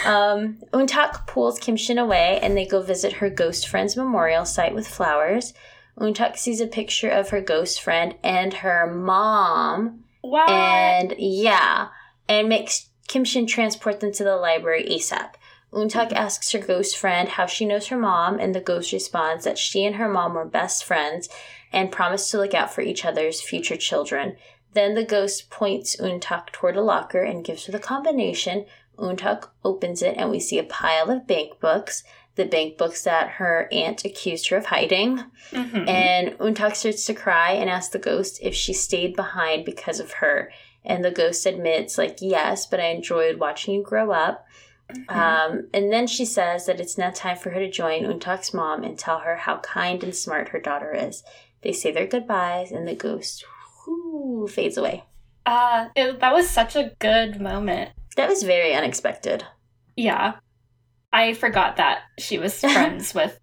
[0.04, 4.74] um, Untak pulls Kim Shin away and they go visit her ghost friend's memorial site
[4.74, 5.54] with flowers.
[5.98, 10.48] Untak sees a picture of her ghost friend and her mom, what?
[10.50, 11.88] and yeah,
[12.28, 15.34] and makes Kim Shin transport them to the library ASAP.
[15.72, 19.58] Untak asks her ghost friend how she knows her mom, and the ghost responds that
[19.58, 21.28] she and her mom were best friends
[21.72, 24.36] and promised to look out for each other's future children.
[24.72, 28.66] Then the ghost points Untak toward a locker and gives her the combination.
[28.98, 33.30] Untak opens it, and we see a pile of bank books, the bank books that
[33.30, 35.24] her aunt accused her of hiding.
[35.50, 35.88] Mhm.
[35.88, 40.12] And Untak starts to cry and asks the ghost if she stayed behind because of
[40.12, 40.52] her.
[40.84, 44.46] And the ghost admits, like, yes, but I enjoyed watching you grow up.
[44.92, 45.16] Mhm.
[45.16, 48.84] Um, and then she says that it's now time for her to join Untak's mom
[48.84, 51.24] and tell her how kind and smart her daughter is.
[51.62, 53.44] They say their goodbyes, and the ghost
[53.86, 55.04] whoo, fades away.
[55.44, 57.90] Uh, it, that was such a good moment.
[58.16, 59.44] That was very unexpected.
[59.96, 60.34] Yeah.
[61.12, 63.38] I forgot that she was friends with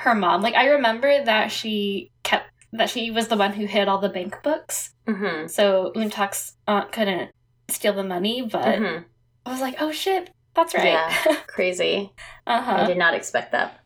[0.00, 0.42] her mom.
[0.42, 4.08] Like, I remember that she kept, that she was the one who hid all the
[4.08, 4.92] bank books.
[5.06, 5.46] Mm-hmm.
[5.46, 7.30] So Untak's aunt couldn't
[7.68, 8.98] steal the money, but hmm
[9.46, 10.84] I was like, oh shit, that's right.
[10.84, 11.36] Yeah.
[11.46, 12.12] Crazy.
[12.46, 13.80] uh I did not expect that.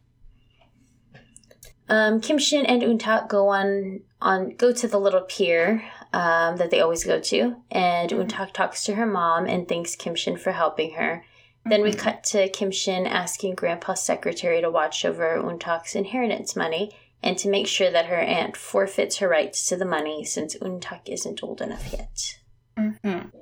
[1.88, 6.70] Um, Kim Shin and Untak go on on go to the little pier um, that
[6.70, 8.28] they always go to, and Mhm.
[8.28, 11.24] Untak talks to her mom and thanks Kim Shin for helping her.
[11.64, 11.98] Then we Mhm.
[11.98, 16.90] cut to Kim Shin asking Grandpa's secretary to watch over Untak's inheritance money
[17.22, 21.08] and to make sure that her aunt forfeits her rights to the money since Untak
[21.08, 22.38] isn't old enough yet.
[22.76, 23.32] Mhm.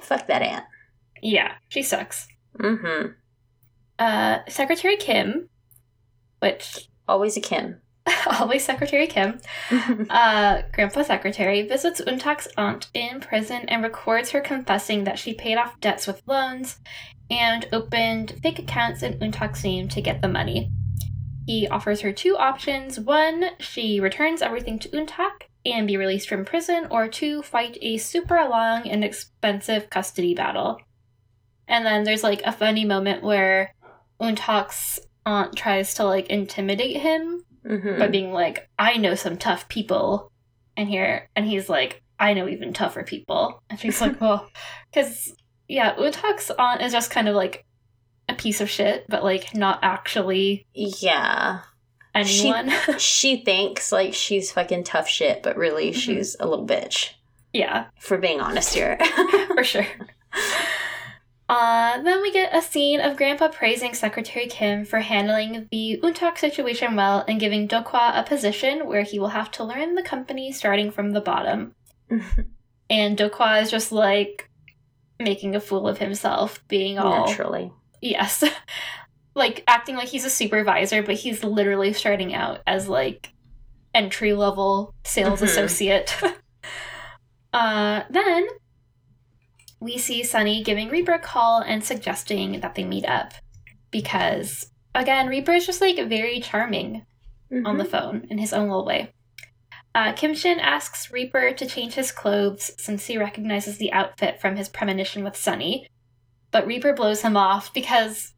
[0.00, 0.64] Fuck that aunt.
[1.20, 2.26] Yeah, she sucks.
[2.58, 3.08] Mm-hmm.
[3.98, 5.48] Uh, Secretary Kim,
[6.40, 7.80] which Always a Kim.
[8.40, 9.40] always Secretary Kim,
[10.10, 15.56] uh, Grandpa Secretary visits Untak's aunt in prison and records her confessing that she paid
[15.56, 16.78] off debts with loans
[17.30, 20.70] and opened fake accounts in Untak's name to get the money.
[21.46, 22.98] He offers her two options.
[22.98, 27.98] One, she returns everything to Untak and be released from prison, or two, fight a
[27.98, 30.80] super long and expensive custody battle.
[31.68, 33.74] And then there's like a funny moment where
[34.20, 37.98] Untak's aunt tries to like intimidate him Mhm.
[37.98, 40.30] by being like, I know some tough people.
[40.76, 43.62] And here, and he's like, I know even tougher people.
[43.70, 44.48] And she's like, well,
[44.92, 45.34] because,
[45.68, 47.64] yeah, Untak's aunt is just kind of like
[48.28, 51.60] a piece of shit, but like not actually Yeah.
[52.24, 52.72] She- anyone.
[52.98, 55.94] she thinks like she's fucking tough shit, but really Mhm.
[55.96, 57.10] she's a little bitch.
[57.52, 58.98] yeah, For being honest here.
[59.54, 59.86] for sure.
[61.48, 66.38] Uh, then we get a scene of Grandpa praising Secretary Kim for handling the Untak
[66.38, 70.50] situation well and giving Dokwa a position where he will have to learn the company
[70.50, 71.72] starting from the bottom.
[72.90, 74.50] and Dokwa is just like
[75.20, 77.70] making a fool of himself, being all Naturally.
[78.02, 78.42] yes,
[79.36, 83.30] like acting like he's a supervisor, but he's literally starting out as like
[83.94, 85.44] entry level sales Mhm.
[85.44, 86.16] associate.
[87.52, 88.46] uh, then
[89.80, 93.32] we see Sunny giving Reaper a call and suggesting that they meet up
[93.90, 97.04] because again, Reaper is just like very charming
[97.64, 97.90] on the Mhm.
[97.90, 99.10] phone in his own little way.
[99.94, 104.56] Uh, Kim Shin asks Reaper to change his clothes since he recognizes the outfit from
[104.56, 105.86] his premonition with Sunny.
[106.50, 108.32] But Reaper blows him off because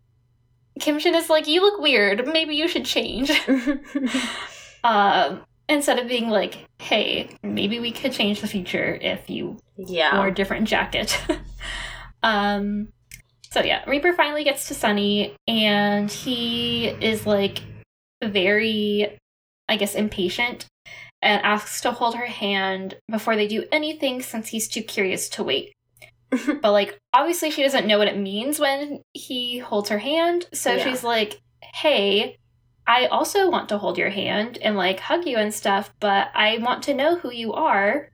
[0.81, 2.27] Kim Shin is like, You look weird.
[2.27, 3.31] Maybe you should change.
[4.85, 10.21] um, instead of being like, Hey, maybe we could change the future if you yeah.
[10.21, 11.21] or a different jacket.
[12.23, 12.89] um,
[13.51, 17.61] so yeah, Reaper finally gets to Sunny, and he is like
[18.23, 19.19] very,
[19.69, 20.67] I guess, impatient,
[21.23, 25.43] and asks to hold her hand before they do anything since he's too curious to
[25.43, 25.73] wait.
[26.31, 30.75] but like, obviously, she doesn't know what it means when he holds her hand, so
[30.75, 30.85] Yeah.
[30.85, 31.41] she's like,
[31.75, 32.37] "Hey."
[32.89, 36.57] I also want to hold your hand and like hug you and stuff, but I
[36.57, 38.09] want to know who you are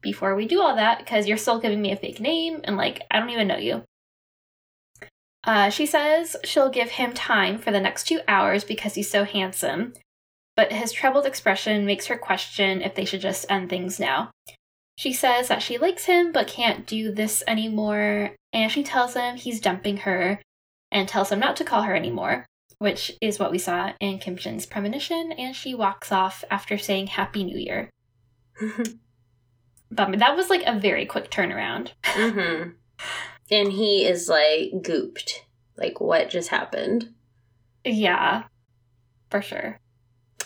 [0.00, 3.02] before we do all that because you're still giving me a fake name and like
[3.10, 3.82] I don't even know you.
[5.42, 9.24] Uh, she says she'll give him time for the next two hours because he's so
[9.24, 9.92] handsome,
[10.54, 14.30] but his troubled expression makes her question if they should just end things now.
[14.96, 19.34] She says that she likes him but can't do this anymore, and she tells him
[19.34, 20.40] he's dumping her
[20.92, 22.46] and tells him not to call her anymore,
[22.78, 27.08] which is what we saw in Kim Shin's premonition, and she walks off after saying
[27.08, 27.90] Happy New Year.
[29.90, 30.16] Bummer.
[30.16, 31.90] That was like a very quick turnaround.
[32.04, 32.70] hmm
[33.50, 35.40] And he is like gooped.
[35.76, 37.10] Like, what just happened?
[37.84, 38.44] Yeah,
[39.30, 39.78] for sure.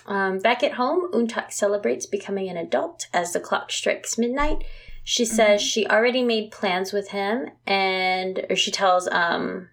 [0.07, 4.65] Um, back at home, Untak celebrates becoming an adult as the clock strikes midnight.
[5.05, 5.65] She says Mhm.
[5.65, 9.69] she already made plans with him, and or she tells um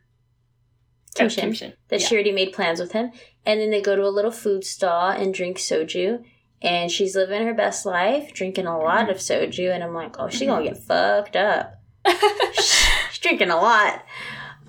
[1.18, 1.74] Kim Shin Shin.
[1.90, 2.08] that Yeah.
[2.08, 3.12] she already made plans with him,
[3.46, 6.24] and then they go to a little food stall and drink soju.
[6.62, 9.12] And she's living her best life, drinking a lot Mhm.
[9.12, 11.76] of soju, and I'm like, oh, she gonna get fucked up.
[12.54, 14.04] she's drinking a lot.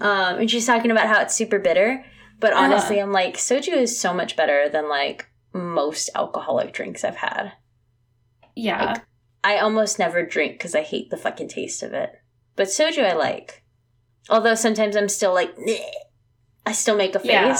[0.01, 2.05] Um, and she's talking about how it's super bitter.
[2.41, 2.63] But Uh-huh.
[2.65, 7.53] honestly, I'm like, soju is so much better than like most alcoholic drinks I've had.
[8.55, 8.85] yeah.
[8.93, 9.03] Like,
[9.45, 12.11] I almost never drink because I hate the fucking taste of it.
[12.57, 13.63] But soju I like.
[14.29, 15.81] Although sometimes I'm still like, "Bleh."
[16.69, 17.31] I still make a face.
[17.31, 17.57] Yeah.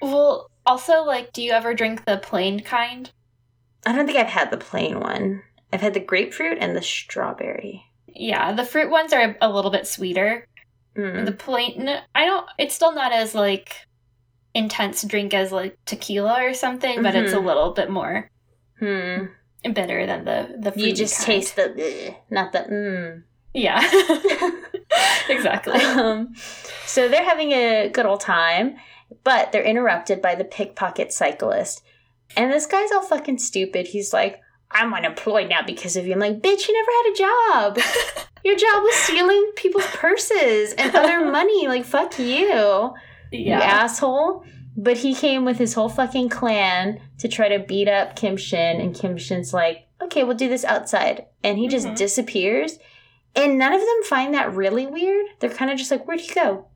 [0.00, 3.10] Well, also, like, do you ever drink the plain kind?
[3.86, 5.42] I don't think I've had the plain one.
[5.72, 7.84] I've had the grapefruit and the strawberry.
[8.06, 10.46] Yeah, the fruit ones are a little bit sweeter.
[10.96, 11.26] Mm.
[11.26, 12.46] The plain, I don't.
[12.58, 13.76] It's still not as like
[14.54, 17.44] intense drink as like tequila or something, but it's a Mhm.
[17.44, 18.30] little bit more.
[18.78, 19.26] Hmm.
[19.74, 21.26] bitter than the the You just kind.
[21.26, 21.64] taste the,
[22.08, 23.22] "Ugh," not the mm.
[23.52, 23.80] Yeah.
[25.28, 25.74] exactly.
[25.80, 26.34] Um,
[26.86, 28.76] so they're having a good old time,
[29.24, 31.82] but they're interrupted by the pickpocket cyclist.
[32.36, 33.86] And this guy's all fucking stupid.
[33.88, 36.12] He's like, I'm unemployed now because of you.
[36.12, 37.78] I'm like, bitch, you never had a job.
[38.44, 41.66] Your job was stealing people's purses and other money.
[41.68, 42.94] Like, fuck you,
[43.32, 44.44] you asshole.
[44.76, 48.80] But he came with his whole fucking clan to try to beat up Kim Shin,
[48.80, 51.26] and Kim Shin's like, okay, we'll do this outside.
[51.42, 51.96] And he just Mhm.
[51.96, 52.78] disappears.
[53.38, 55.26] And none of them find that really weird.
[55.38, 56.66] They're kind of just like, where'd he go?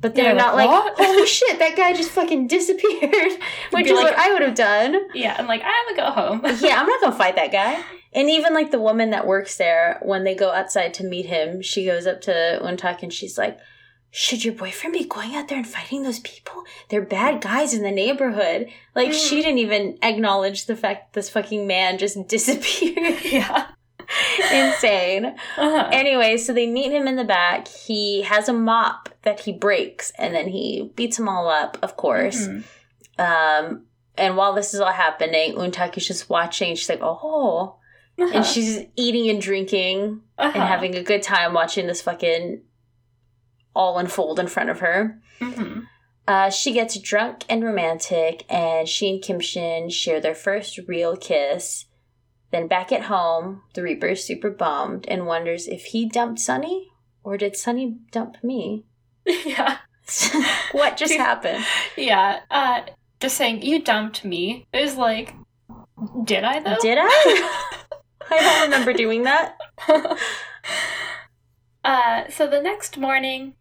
[0.00, 3.32] But they're Yeah, not like, like, holy shit, that guy just fucking disappeared,
[3.70, 4.96] which is like- what I would have done.
[5.14, 5.34] Yeah.
[5.38, 6.40] I'm like, I'm gonna go home.
[6.60, 7.82] yeah, I'm not gonna fight that guy.
[8.12, 11.60] And even like the woman that works there, when they go outside to meet him,
[11.62, 13.58] she goes up to Untak and she's like,
[14.10, 16.62] Should your boyfriend be going out there and fighting those people?
[16.88, 18.68] They're bad guys in the neighborhood.
[18.94, 19.28] Like, Mm.
[19.28, 23.22] she didn't even acknowledge the fact this fucking man just disappeared.
[23.24, 23.68] yeah.
[24.52, 25.26] Insane.
[25.26, 25.88] Uh-huh.
[25.92, 27.68] Anyway, so they meet him in the back.
[27.68, 31.96] He has a mop that he breaks and then he beats them all up, of
[31.96, 32.46] course.
[32.48, 32.64] Mhm.
[33.18, 33.86] Um,
[34.16, 36.74] and while this is all happening, Untak is just watching.
[36.76, 37.76] She's like, oh.
[38.18, 38.30] Uh-huh.
[38.34, 40.52] And she's eating and drinking Uh-huh.
[40.54, 42.62] and having a good time watching this fucking
[43.74, 45.18] all unfold in front of her.
[45.40, 45.84] Mhm.
[46.28, 51.16] Uh, she gets drunk and romantic, and she and Kim Shin share their first real
[51.16, 51.85] kiss.
[52.56, 56.88] Then back at home, the Reaper is super bummed and wonders if he dumped Sunny
[57.22, 58.86] or did Sunny dump me?
[59.26, 59.80] yeah.
[60.72, 61.62] what just happened?
[61.98, 62.40] Yeah.
[62.50, 62.80] Uh,
[63.20, 64.66] just saying, you dumped me.
[64.72, 65.34] It was like,
[66.24, 66.78] did I though?
[66.80, 67.66] Did I?
[68.30, 69.58] I don't remember doing that.
[71.84, 73.52] uh, so the next morning,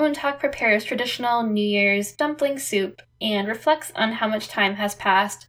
[0.00, 5.46] Untak prepares traditional New Year's dumpling soup and reflects on how much time has passed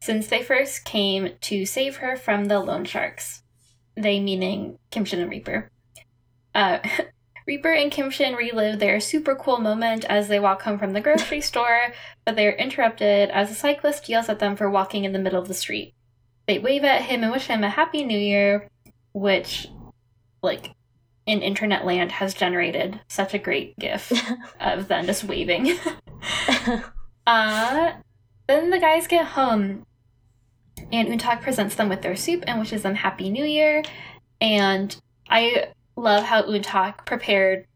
[0.00, 3.42] since they first came to save her from the loan sharks.
[3.96, 5.70] They meaning Kimshin and Reaper.
[6.54, 6.78] Uh,
[7.46, 11.40] Reaper and Kimshin relive their super cool moment as they walk home from the grocery
[11.42, 11.92] store,
[12.24, 15.40] but they are interrupted as a cyclist yells at them for walking in the middle
[15.40, 15.94] of the street.
[16.46, 18.68] They wave at him and wish him a happy new year,
[19.12, 19.68] which,
[20.42, 20.74] like,
[21.26, 24.12] in internet land has generated such a great gif
[24.60, 25.76] of them just waving.
[27.26, 27.92] uh,
[28.46, 29.84] then the guys get home,
[30.92, 33.82] and Untak presents them with their soup and wishes them happy new year.
[34.40, 34.94] And
[35.28, 37.66] I love how Untak prepared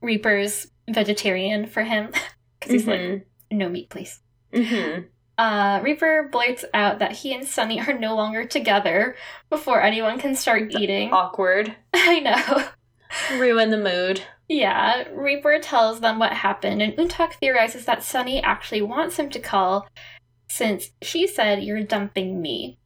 [0.00, 2.10] Reaper's vegetarian for him
[2.60, 3.22] because he's like, Mhm.
[3.50, 4.20] no meat, please.
[4.52, 5.06] Mhm.
[5.38, 9.16] Uh, Reaper blurts out that he and Sunny are no longer together
[9.50, 11.12] before anyone can start eating.
[11.12, 11.76] Awkward.
[11.94, 12.68] I know.
[13.38, 14.22] Ruin the mood.
[14.48, 19.40] Yeah, Reaper tells them what happened, and Untak theorizes that Sunny actually wants him to
[19.40, 19.88] call
[20.48, 22.78] since she said, You're dumping me.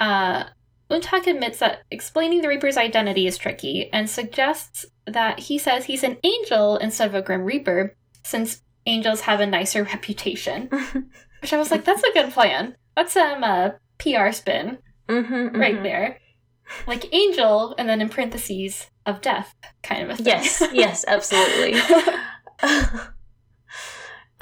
[0.00, 0.44] Uh,
[0.90, 6.02] Untak admits that explaining the Reaper's identity is tricky and suggests that he says he's
[6.02, 10.68] an angel instead of a Grim Reaper, since angels have a nicer reputation.
[11.40, 12.76] Which I was like, that's a good plan.
[12.94, 15.82] That's some uh, PR spin Mhm, right mhm.
[15.82, 16.18] there.
[16.86, 20.26] Like angel, and then in parentheses, of death, kind of a thing.
[20.26, 21.80] Yes, yes, absolutely.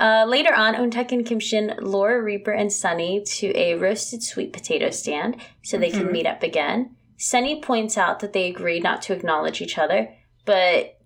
[0.01, 4.91] uh, later on, Untak and Kimshin lure Reaper and Sunny to a roasted sweet potato
[4.91, 6.13] stand so they can Mhm.
[6.13, 6.97] meet up again.
[7.19, 10.09] Sunny points out that they agree not to acknowledge each other,
[10.47, 10.97] but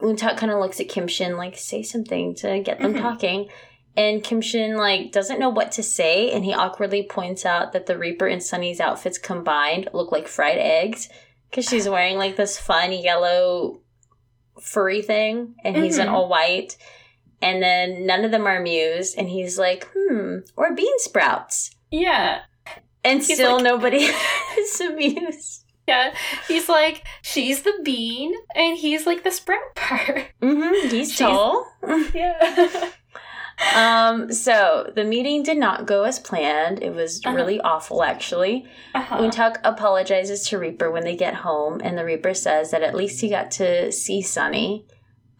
[0.00, 3.00] Untak kind of looks at Kimshin like, say something to get them Mhm.
[3.00, 3.48] talking.
[3.96, 7.98] And Kimshin like doesn't know what to say, and he awkwardly points out that the
[7.98, 11.08] Reaper and Sunny's outfits combined look like fried eggs
[11.50, 13.80] because she's wearing like this fun yellow
[14.60, 16.76] furry thing, and he's in all white.
[17.40, 21.70] And then none of them are amused, and he's like, hmm, or bean sprouts.
[21.90, 22.40] yeah,
[23.04, 23.98] And He's still like- nobody
[24.58, 25.64] is amused.
[25.86, 26.12] yeah.
[26.48, 30.26] He's like, she's the bean, and he's like the sprout part.
[30.42, 30.88] Mm-hmm.
[30.88, 31.64] He's She's- tall.
[32.14, 32.90] Yeah.
[33.74, 36.82] um, so the meeting did not go as planned.
[36.82, 37.36] It was Uh-huh.
[37.36, 38.66] really awful, actually.
[38.94, 39.18] uh-huh.
[39.18, 43.20] Untak apologizes to Reaper when they get home, and the Reaper says that at least
[43.20, 44.86] he got to see Sunny.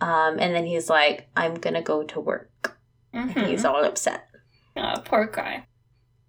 [0.00, 2.76] Um, and then he's like, I'm gonna go to work.
[3.14, 3.46] Mhm.
[3.48, 4.28] He's all upset.
[4.76, 5.66] Oh, poor guy.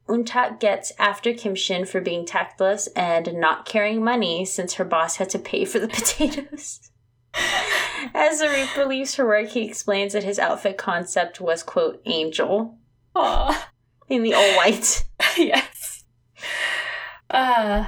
[0.07, 5.29] Untak gets after Kimshin for being tactless and not carrying money since her boss had
[5.29, 6.89] to pay for the potatoes.
[8.15, 12.79] As the Reaper leaves for work, he explains that his outfit concept was, quote, angel
[13.15, 13.69] Aw.
[14.07, 15.03] in the all white.
[15.37, 16.05] yes.
[17.29, 17.85] Uh,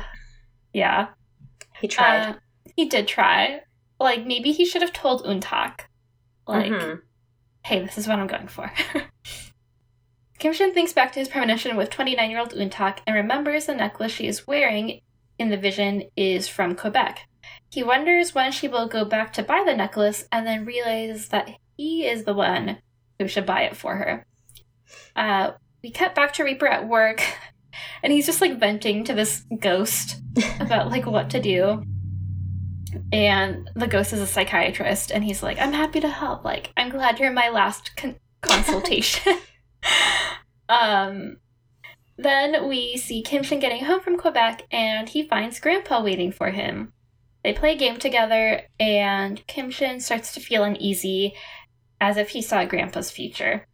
[0.73, 1.07] yeah.
[1.79, 2.21] He tried.
[2.21, 2.33] Uh,
[2.75, 3.61] he did try.
[4.01, 5.81] Like, maybe he should have told Untak.
[6.47, 7.01] Like, Mhm.
[7.65, 8.71] hey, this is what I'm going for.
[10.39, 13.75] Kim Shin thinks back to his premonition with 29 year old Untak and remembers the
[13.75, 15.01] necklace she is wearing
[15.37, 17.27] in the vision is from Quebec.
[17.69, 21.51] He wonders when she will go back to buy the necklace and then realizes that
[21.77, 22.79] he is the one
[23.19, 24.25] who should buy it for her.
[25.15, 25.51] Uh,
[25.83, 27.21] we cut back to Reaper at work
[28.03, 30.19] and he's just like venting to this ghost
[30.59, 31.83] about like what to do.
[33.11, 36.43] And the ghost is a psychiatrist and he's like, I'm happy to help.
[36.43, 39.37] Like, I'm glad you're my last con- consultation.
[40.69, 41.37] um,
[42.17, 46.51] then we see Kim Shin getting home from Quebec and he finds Grandpa waiting for
[46.51, 46.93] him.
[47.43, 51.33] They play a game together and Kim Shin starts to feel uneasy
[51.99, 53.65] as if he saw Grandpa's future.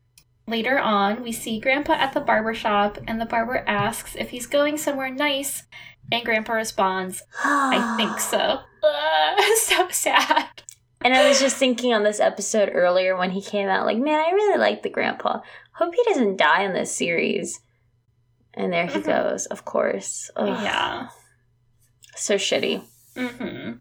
[0.47, 4.47] Later on, we see Grandpa at the barber shop and the barber asks if he's
[4.47, 5.63] going somewhere nice
[6.12, 8.38] and Grandpa responds, I think so.
[8.84, 10.45] Uh, so sad.
[11.01, 14.20] And I was just thinking on this episode earlier when he came out, like, man,
[14.20, 15.41] I really like the grandpa.
[15.74, 17.60] Hope he doesn't die in this series.
[18.53, 19.05] And there he Mhm.
[19.05, 20.32] goes, of course.
[20.36, 21.10] Ugh, Yeah.
[22.16, 22.82] So shitty.
[23.16, 23.74] hmm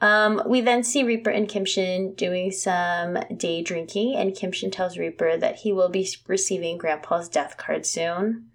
[0.00, 5.36] Um, we then see Reaper and Kimshin doing some day drinking, and Kimshin tells Reaper
[5.36, 8.50] that he will be receiving Grandpa's death card soon.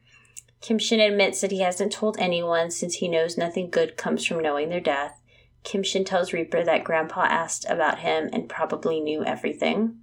[0.62, 4.70] Kimshin admits that he hasn't told anyone since he knows nothing good comes from knowing
[4.70, 5.22] their death.
[5.64, 10.00] Kimshin tells Reaper that Grandpa asked about him and probably knew everything.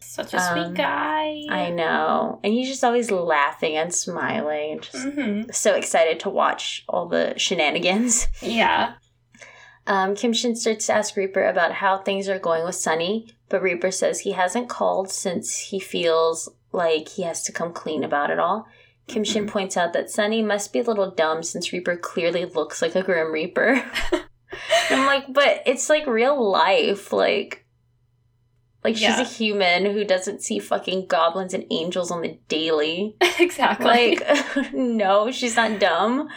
[0.00, 1.42] Such a sweet Um, guy.
[1.48, 2.40] I know.
[2.44, 4.80] And he's just always laughing and smiling.
[4.80, 8.26] Just hmm so excited to watch all the shenanigans.
[8.42, 8.94] Yeah.
[9.86, 13.60] Um, Kim Shin starts to ask Reaper about how things are going with Sunny, but
[13.62, 18.30] Reaper says he hasn't called since he feels like he has to come clean about
[18.30, 18.66] it all.
[19.06, 22.80] Kim Shin points out that Sunny must be a little dumb since Reaper clearly looks
[22.80, 23.84] like a Grim Reaper.
[24.90, 27.12] I'm like, but it's like real life.
[27.12, 27.66] Like,
[28.82, 29.20] like she's Yeah.
[29.20, 33.16] a human who doesn't see fucking goblins and angels on the daily.
[33.38, 33.86] exactly.
[34.16, 36.28] Like, no, she's not dumb.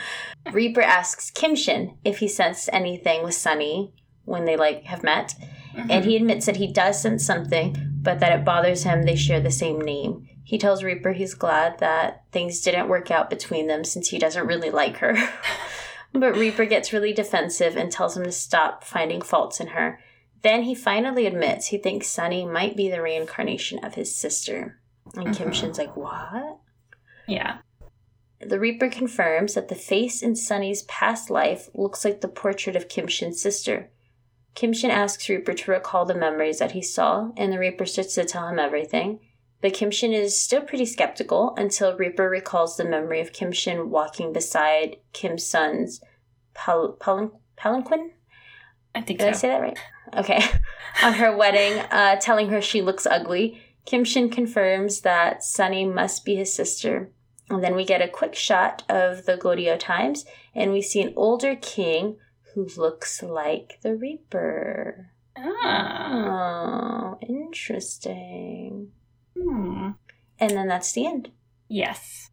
[0.52, 3.94] Reaper asks Kimshin if he sensed anything with Sunny
[4.26, 5.36] when they like have met,
[5.76, 6.06] and Mhm.
[6.06, 9.52] he admits that he does sense something, but that it bothers him they share the
[9.52, 10.28] same name.
[10.48, 14.48] He tells Reaper he's glad that things didn't work out between them since he doesn't
[14.48, 15.14] really like her.
[16.14, 20.00] but Reaper gets really defensive and tells him to stop finding faults in her.
[20.44, 24.80] Then he finally admits he thinks Sunny might be the reincarnation of his sister.
[25.16, 25.54] And Kim Mhm.
[25.54, 26.60] Shin's like, What?
[27.28, 27.58] yeah.
[28.40, 32.88] The Reaper confirms that the face in Sunny's past life looks like the portrait of
[32.88, 33.90] Kim Shin's sister.
[34.56, 38.16] Kim Shin asks Reaper to recall the memories that he saw, and the Reaper starts
[38.16, 39.20] to tell him everything.
[39.62, 43.90] But Kim Shin is still pretty skeptical until Reaper recalls the memory of Kim Shin
[43.90, 46.00] walking beside Kim's son's
[46.54, 48.12] pal- palin- palanquin.
[48.94, 49.40] I think Did I so.
[49.40, 49.80] say that right?
[50.16, 50.42] Okay.
[51.04, 56.24] On her wedding, uh, telling her she looks ugly, Kim Shin confirms that Sunny must
[56.26, 57.12] be his sister.
[57.50, 61.14] And then we get a quick shot of the Goryeo times, and we see an
[61.16, 62.18] older king
[62.54, 65.12] who looks like the Reaper.
[65.38, 67.14] Ah.
[67.14, 68.92] Oh, interesting.
[69.38, 69.90] Hmm.
[70.40, 71.32] And then that's the end.
[71.68, 72.30] Yes.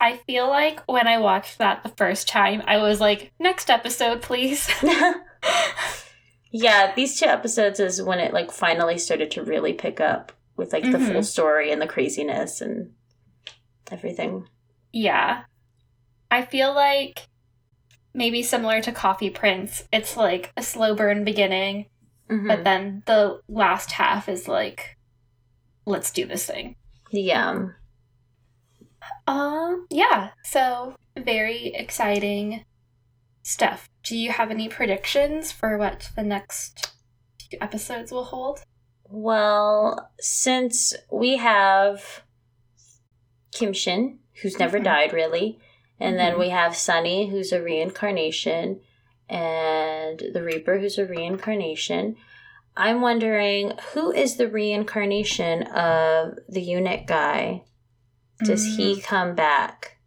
[0.00, 4.22] I feel like when I watched that the first time, I was like, next episode,
[4.22, 4.68] please.
[6.50, 10.72] yeah, these two episodes is when it like finally started to really pick up with
[10.72, 11.24] like the full Mhm.
[11.24, 12.92] story and the craziness and
[13.90, 14.46] everything.
[14.92, 15.44] yeah.
[16.30, 17.26] I feel like
[18.12, 21.86] maybe similar to Coffee Prince, it's like a slow burn beginning,
[22.28, 22.46] Mhm.
[22.48, 24.97] but then the last half is like,
[25.88, 26.76] let's do this thing.
[27.10, 27.68] Yeah.
[29.26, 32.64] Um, yeah, so very exciting
[33.42, 33.88] stuff.
[34.02, 36.92] Do you have any predictions for what the next
[37.38, 38.60] two episodes will hold?
[39.04, 42.22] Well, since we have
[43.52, 44.84] Kim Shin, who's never Mhm.
[44.84, 45.58] died really,
[45.98, 46.38] and then Mhm.
[46.40, 48.80] we have Sunny, who's a reincarnation,
[49.28, 52.16] and the Reaper, who's a reincarnation.
[52.78, 57.64] I'm wondering who is the reincarnation of the eunuch guy?
[58.44, 58.76] Does Mm.
[58.76, 59.98] he come back?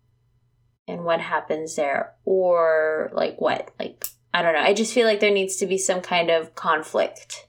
[0.87, 2.13] And what happens there?
[2.25, 3.71] Or, like, what?
[3.77, 4.61] Like, I don't know.
[4.61, 7.47] I just feel like there needs to be some kind of conflict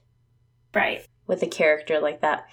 [0.75, 1.05] Right.
[1.25, 2.45] with a character like that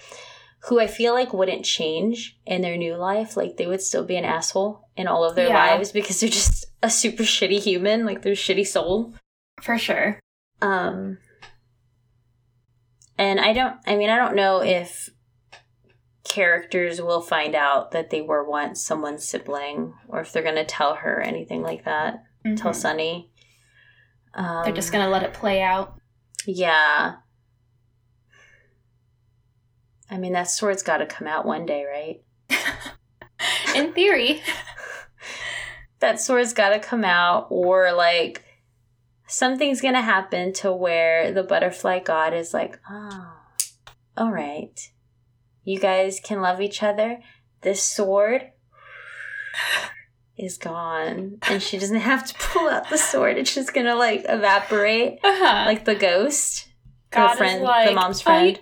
[0.69, 3.37] who I feel like wouldn't change in their new life.
[3.37, 5.73] Like they would still be an asshole in all of their Yeah.
[5.75, 9.15] lives because they're just a super shitty human, like they're a shitty soul.
[9.63, 10.21] For sure.
[10.63, 11.19] Um
[13.21, 15.11] and I don't I mean I don't know if
[16.25, 20.95] characters will find out that they were once someone's sibling or if they're gonna tell
[20.97, 22.25] her anything like that.
[22.57, 22.75] Tell Mhm.
[22.75, 23.31] Sunny.
[24.35, 26.01] Um, They're just gonna let it play out.
[26.47, 27.17] Yeah.
[30.11, 32.25] I mean, that sword's got to come out one day, right?
[33.77, 34.43] In theory.
[36.01, 38.45] that sword's got to come out, or like
[39.31, 43.33] something's gonna happen to where the butterfly god is like, oh,
[44.17, 44.91] all right,
[45.65, 47.21] you guys can love each other.
[47.63, 48.51] This sword
[50.37, 53.37] is gone, and she doesn't have to pull out the sword.
[53.37, 55.65] It's just gonna like evaporate, Uh-huh.
[55.67, 56.69] like the ghost,
[57.11, 58.61] God the is friend, the like, mom's "Oh, you- friend.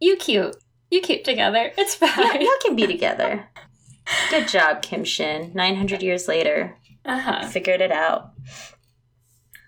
[0.00, 0.56] you cute.
[0.90, 1.70] You cute together.
[1.76, 2.40] It's fine.
[2.40, 3.48] y'all can be together.
[4.30, 5.52] Good job, Kim Shin.
[5.54, 7.46] Nine hundred years later, Uh-huh.
[7.48, 8.30] figured it out.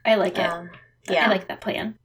[0.05, 0.47] I like it.
[0.47, 0.71] Um,
[1.09, 1.97] yeah, I like that plan.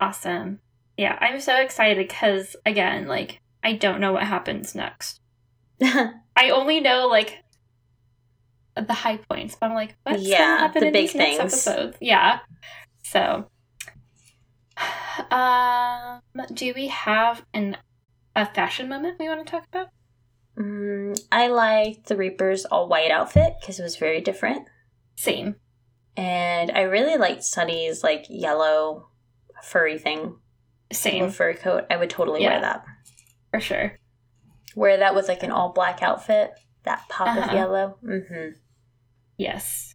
[0.00, 0.60] Awesome.
[0.96, 5.20] Yeah, I'm so excited because again, like I don't know what happens next.
[5.82, 7.42] I only know like
[8.76, 11.40] the high points, but I'm like, what's Yeah, gonna happen the in big these next
[11.40, 11.96] episodes?
[12.00, 12.40] Yeah.
[13.04, 13.48] So,
[15.30, 16.20] um,
[16.52, 17.76] do we have an
[18.36, 19.88] a fashion moment we want to talk about?
[20.58, 24.68] Mm, I liked the Reaper's all white outfit because it was very different.
[25.16, 25.56] Same.
[26.16, 29.08] And I really liked Sunny's like yellow
[29.62, 30.36] furry thing,
[30.92, 31.84] Same fur coat.
[31.90, 32.50] I would totally Yeah.
[32.50, 32.84] wear that.
[33.50, 33.98] for sure.
[34.74, 36.50] Wear that with like an all black outfit,
[36.82, 37.54] that pop of Uh-huh.
[37.54, 37.98] yellow.
[38.04, 38.56] Mm-hmm.
[39.36, 39.94] Yes.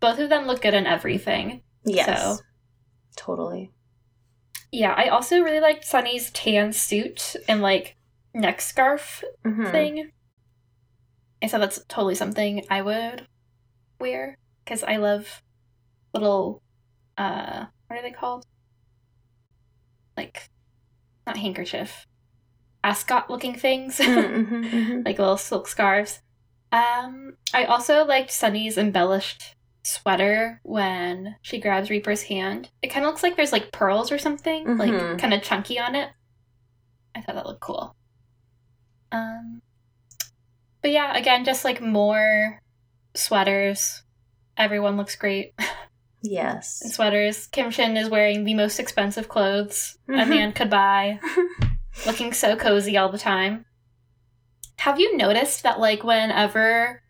[0.00, 1.62] Both of them look good in everything.
[1.84, 2.38] Yes, So-
[3.16, 3.72] totally.
[4.72, 7.96] Yeah, I also really liked Sunny's tan suit and like
[8.32, 9.70] neck scarf Mhm.
[9.70, 10.10] thing.
[11.42, 13.28] I said that's totally something I would
[14.00, 15.42] wear because I love
[16.12, 16.62] little,
[17.18, 18.44] uh, what are they called?
[20.16, 20.48] Like,
[21.26, 22.06] not handkerchief,
[22.82, 25.04] ascot looking things, Mhm, mhm, mhm.
[25.04, 26.20] like little silk scarves.
[26.72, 29.54] Um, I also liked Sunny's embellished
[29.84, 32.70] sweater when she grabs Reaper's hand.
[32.82, 34.78] It kind of looks like there's like pearls or something, Mhm.
[34.78, 36.10] like kind of chunky on it.
[37.14, 37.94] I thought that looked cool.
[39.12, 39.60] Um,
[40.82, 42.58] but yeah, again, just like more
[43.14, 44.02] sweaters.
[44.56, 45.66] Everyone looks great in
[46.22, 46.82] Yes.
[46.94, 47.46] sweaters.
[47.48, 50.28] Kim Shin is wearing the most expensive clothes a Mhm.
[50.28, 51.20] man could buy,
[52.06, 53.66] looking so cozy all the time.
[54.78, 57.02] Have you noticed that, like, whenever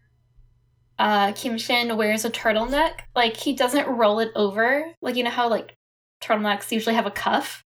[0.98, 4.94] uh, Kim Shin wears a turtleneck, like, he doesn't roll it over?
[5.02, 5.74] Like, you know how, like,
[6.22, 7.64] turtlenecks usually have a cuff?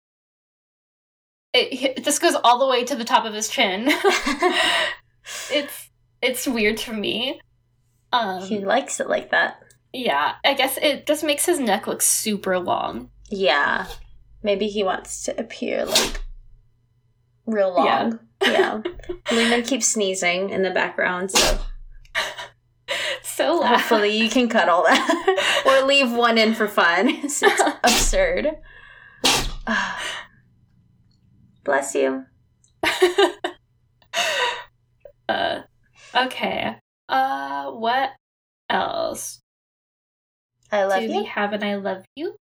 [1.52, 3.88] It, it just goes all the way to the top of his chin.
[5.50, 5.90] it's
[6.22, 7.40] it's weird to me.
[8.12, 9.60] Um, he likes it like that.
[9.92, 13.10] yeah, I guess it just makes his neck look super long.
[13.30, 13.86] Yeah.
[14.42, 16.20] Maybe he wants to appear like
[17.46, 18.02] real Yeah.
[18.02, 18.18] long.
[18.42, 18.80] Yeah.
[19.32, 21.58] Luna keeps sneezing in the background, so
[23.22, 23.76] So loud.
[23.78, 25.62] hopefully you can cut all that.
[25.66, 27.08] or leave one in for fun.
[27.08, 27.42] it's
[27.84, 28.48] absurd.
[31.64, 32.24] Bless you.
[35.28, 35.60] uh,
[36.14, 36.76] okay.
[37.10, 38.10] Uh, what
[38.68, 39.40] else?
[40.72, 41.08] I love you.
[41.08, 41.20] Do you.
[41.20, 42.36] we have an I love you?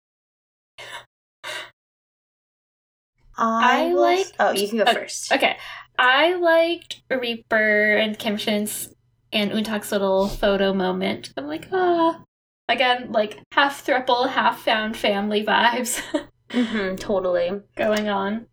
[3.37, 4.93] I, I like- Oh, you can go Okay.
[4.95, 5.33] first.
[5.33, 5.57] Okay.
[5.99, 8.93] I liked Reaper and Kim Shin's
[9.33, 11.33] and Untak's little photo moment.
[11.37, 12.23] I'm like, ah.
[12.69, 16.03] Again, like half thruple, half found family vibes
[16.51, 17.63] mm-hmm, totally.
[17.77, 18.47] going on.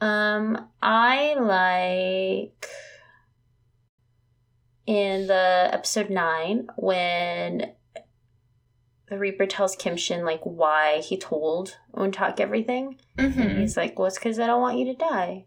[0.00, 2.66] Um, I like
[4.86, 7.72] in the episode nine when
[9.08, 12.98] the Reaper tells Kim Shin like why he told Untak everything.
[13.18, 13.60] Mm-hmm.
[13.60, 15.46] he's like, Well, it's because I don't want you to die.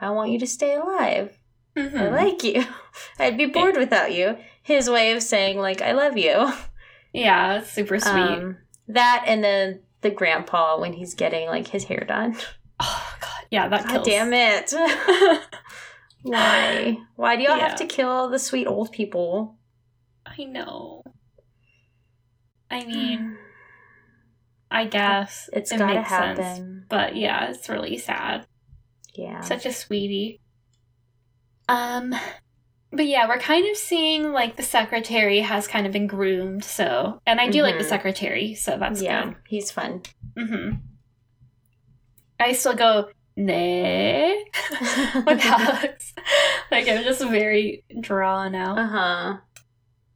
[0.00, 1.38] I want you to stay alive.
[1.76, 2.14] I Mm-hmm.
[2.14, 2.64] like you.
[3.18, 4.36] I'd be bored without you.
[4.62, 6.52] His way of saying like I love you.
[7.12, 8.12] Yeah, it's super sweet.
[8.12, 8.58] Um,
[8.88, 12.36] that and then the grandpa when he's getting like his hair done.
[12.80, 14.06] oh god, yeah, that God kills.
[14.06, 14.72] damn it.
[16.24, 16.96] Why?
[17.16, 17.68] Why do y'all Yeah.
[17.68, 19.56] have to kill the sweet old people?
[20.26, 21.02] I know.
[22.70, 23.36] I mean,
[24.70, 26.38] I guess it's it gotta makes sense.
[26.40, 26.86] happen.
[26.88, 28.46] But yeah, it's really sad.
[29.14, 29.40] Yeah.
[29.42, 30.40] Such a sweetie.
[31.68, 32.14] Um,
[32.90, 36.64] but yeah, we're kind of seeing like the secretary has kind of been groomed.
[36.64, 37.88] So, and I do like the Mhm.
[37.88, 39.36] secretary, so that's yeah, good.
[39.46, 40.02] he's fun.
[40.38, 40.76] Mm-hmm.
[42.40, 44.44] I still go nay
[45.26, 46.14] with Alex.
[46.70, 48.78] like I'm just very drawn out.
[48.78, 49.36] uh huh.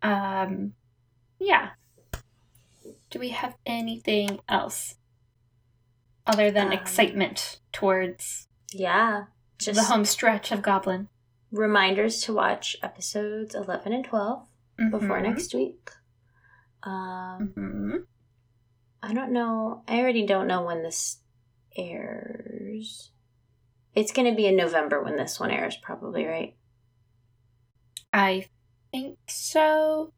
[0.09, 0.73] Um,
[1.41, 1.71] yeah.
[3.11, 4.95] Do we have anything else
[6.27, 9.25] other than Um, excitement towards Yeah.
[9.59, 11.09] Just the home stretch of Goblin?
[11.51, 14.47] reminders to watch episodes 11 and 12
[14.91, 15.23] before Mhm.
[15.23, 15.91] next week.
[16.83, 18.07] Um, Mhm.
[19.03, 19.83] I don't know.
[19.89, 21.23] I already don't know when this
[21.79, 23.11] airs.
[23.95, 26.55] It's going to be in November when this one airs, probably, right?
[28.13, 28.47] I
[28.93, 30.13] think so.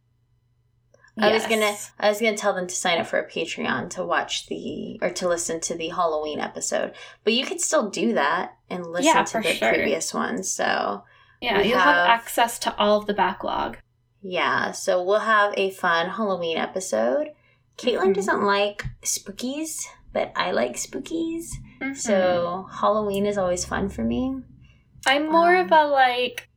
[1.18, 4.04] I was gonna I was gonna tell them to sign up for a Patreon to
[4.04, 6.94] watch the or to listen to the Halloween episode.
[7.24, 9.72] But you could still do that and listen Yeah, to the sure.
[9.74, 10.50] previous ones.
[10.50, 11.04] So
[11.42, 11.94] Yeah, you'll have...
[11.94, 13.78] have- access to all of the backlog.
[14.22, 17.32] yeah, so we'll have a fun Halloween episode.
[17.76, 18.14] Caitlin Mhm.
[18.14, 21.46] doesn't like spookies, but I like spookies.
[21.80, 21.96] Mhm.
[21.96, 24.36] So Halloween is always fun for me.
[25.06, 26.48] I'm more um, of a like.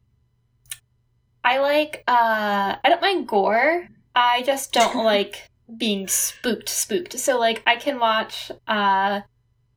[1.43, 2.03] I like.
[2.07, 3.87] uh I don't mind gore.
[4.15, 6.69] I just don't like being spooked.
[6.69, 7.19] Spooked.
[7.19, 9.21] So like, I can watch uh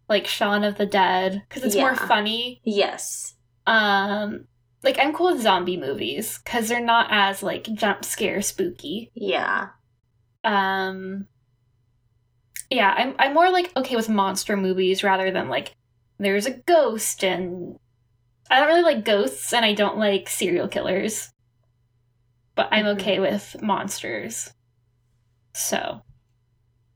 [0.09, 2.61] like Shaun of the Dead because it's more funny.
[2.65, 3.35] Yes.
[3.67, 4.47] Um,
[4.83, 9.11] like I'm cool with zombie movies because they're not as like jump scare spooky.
[9.15, 9.69] Yeah.
[10.45, 11.27] Um,
[12.71, 15.73] yeah, I'm I'm more like okay with monster movies rather than like
[16.19, 17.79] there's a ghost and
[18.51, 21.31] I don't really like ghosts and I don't like serial killers.
[22.55, 22.95] But I'm Mhm.
[23.01, 24.53] okay with monsters.
[25.55, 26.01] So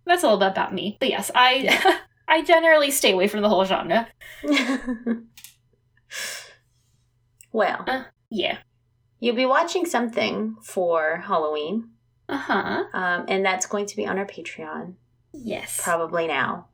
[0.06, 0.96] that's a little bit about me.
[1.00, 1.98] But yes, I
[2.28, 4.08] I generally stay away from the whole genre.
[7.52, 8.58] well, Yeah.
[9.18, 11.90] you'll be watching something for Halloween.
[12.28, 12.84] Uh-huh.
[12.92, 14.94] Um, and that's going to be on our Patreon
[15.32, 15.80] Yes.
[15.82, 16.68] probably now.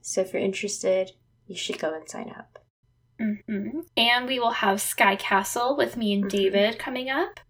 [0.00, 1.12] So if you're interested,
[1.46, 2.58] you should go and sign up.
[3.18, 6.30] hmm And we will have Sky Castle with me and Mhm.
[6.30, 7.40] David coming up.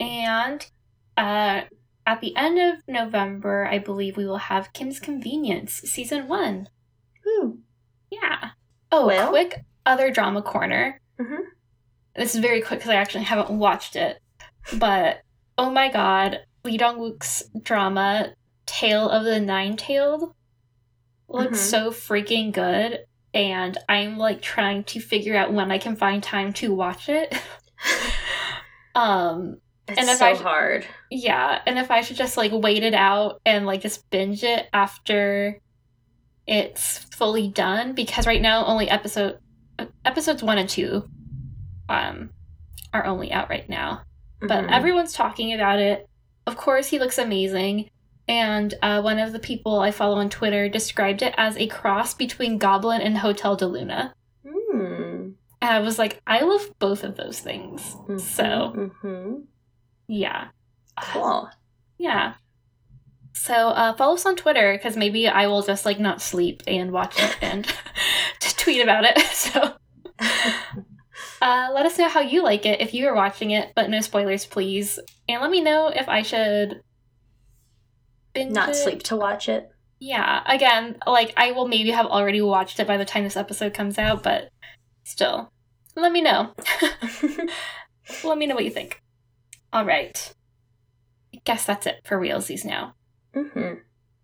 [0.00, 0.64] And
[1.16, 1.62] uh,
[2.06, 6.68] at the end of November, I believe we will have Kim's Convenience season one.
[7.24, 7.60] Woo.
[8.10, 8.50] Yeah.
[8.92, 11.00] Oh, Well- quick other drama corner.
[11.20, 11.38] Mhm.
[12.16, 14.20] This is very quick because I actually haven't watched it.
[14.78, 15.22] But
[15.58, 18.34] oh my god, Lee Dong Wook's drama
[18.66, 20.32] Tale of the Nine Tailed
[21.28, 21.70] looks Mhm.
[21.70, 23.00] so freaking good.
[23.32, 27.34] And I'm like trying to figure out when I can find time to watch it.
[28.94, 29.58] um,
[29.88, 30.86] It's And if so I hard.
[31.10, 34.66] yeah, and if I should just like wait it out and like just binge it
[34.72, 35.58] after
[36.46, 39.38] it's fully done because right now only episode
[40.04, 41.06] episodes 1 and 2
[41.88, 42.30] um
[42.94, 44.02] are only out right now.
[44.40, 44.72] But Mhm.
[44.72, 46.06] everyone's talking about it.
[46.46, 47.88] Of course, he looks amazing.
[48.26, 52.14] And uh, one of the people I follow on Twitter described it as a cross
[52.14, 54.14] between Goblin and Hotel del Luna.
[54.46, 55.34] Mm.
[55.60, 57.82] And I was like, I love both of those things.
[58.08, 59.42] Mhm, So, mhm.
[60.08, 60.48] yeah.
[61.00, 61.48] cool.
[61.98, 62.34] Yeah.
[63.34, 66.92] So uh, follow us on Twitter because maybe I will just like not sleep and
[66.92, 67.64] watch it and
[68.40, 69.18] to tweet about it.
[69.34, 69.74] So
[71.42, 74.00] uh, let us know how you like it if you are watching it, but no
[74.00, 74.98] spoilers, please.
[75.28, 76.80] And let me know if I should
[78.34, 78.74] binge Not it.
[78.74, 79.70] sleep to watch it.
[80.00, 80.42] Yeah.
[80.46, 83.98] Again, like I will maybe have already watched it by the time this episode comes
[83.98, 84.50] out, but
[85.04, 85.50] still,
[85.96, 86.54] let me know.
[88.24, 89.00] let me know what you think.
[89.72, 90.34] All right.
[91.34, 92.94] I guess that's it for realsies now.
[93.34, 93.74] Mm-hmm.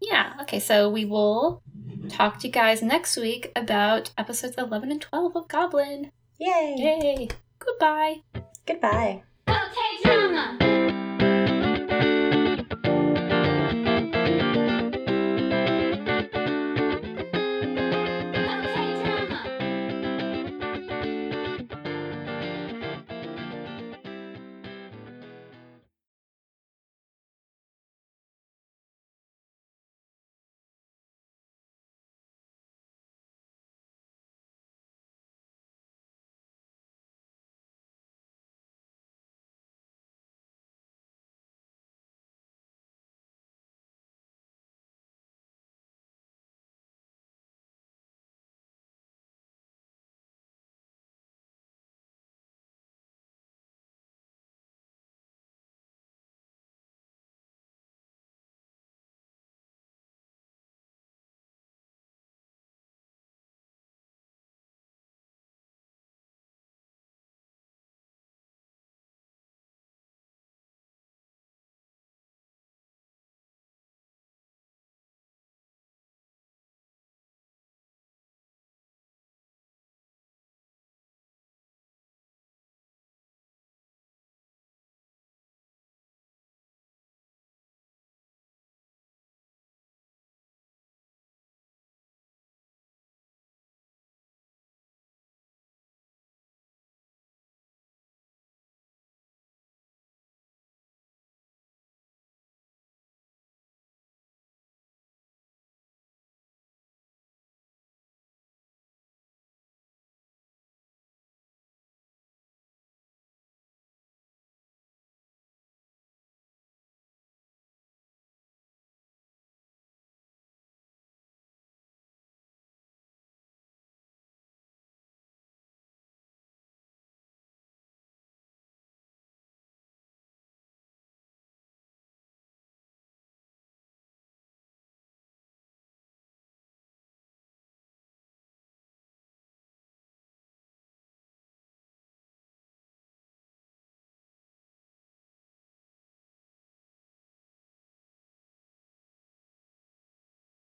[0.00, 1.62] Yeah, okay, so we will
[2.08, 6.10] talk to you guys next week about episodes 11 and 12 of Goblin.
[6.38, 6.74] Yay.
[6.78, 7.28] Yay!
[7.58, 8.22] Goodbye!
[8.66, 9.22] Goodbye.
[9.46, 10.56] Okay, drama.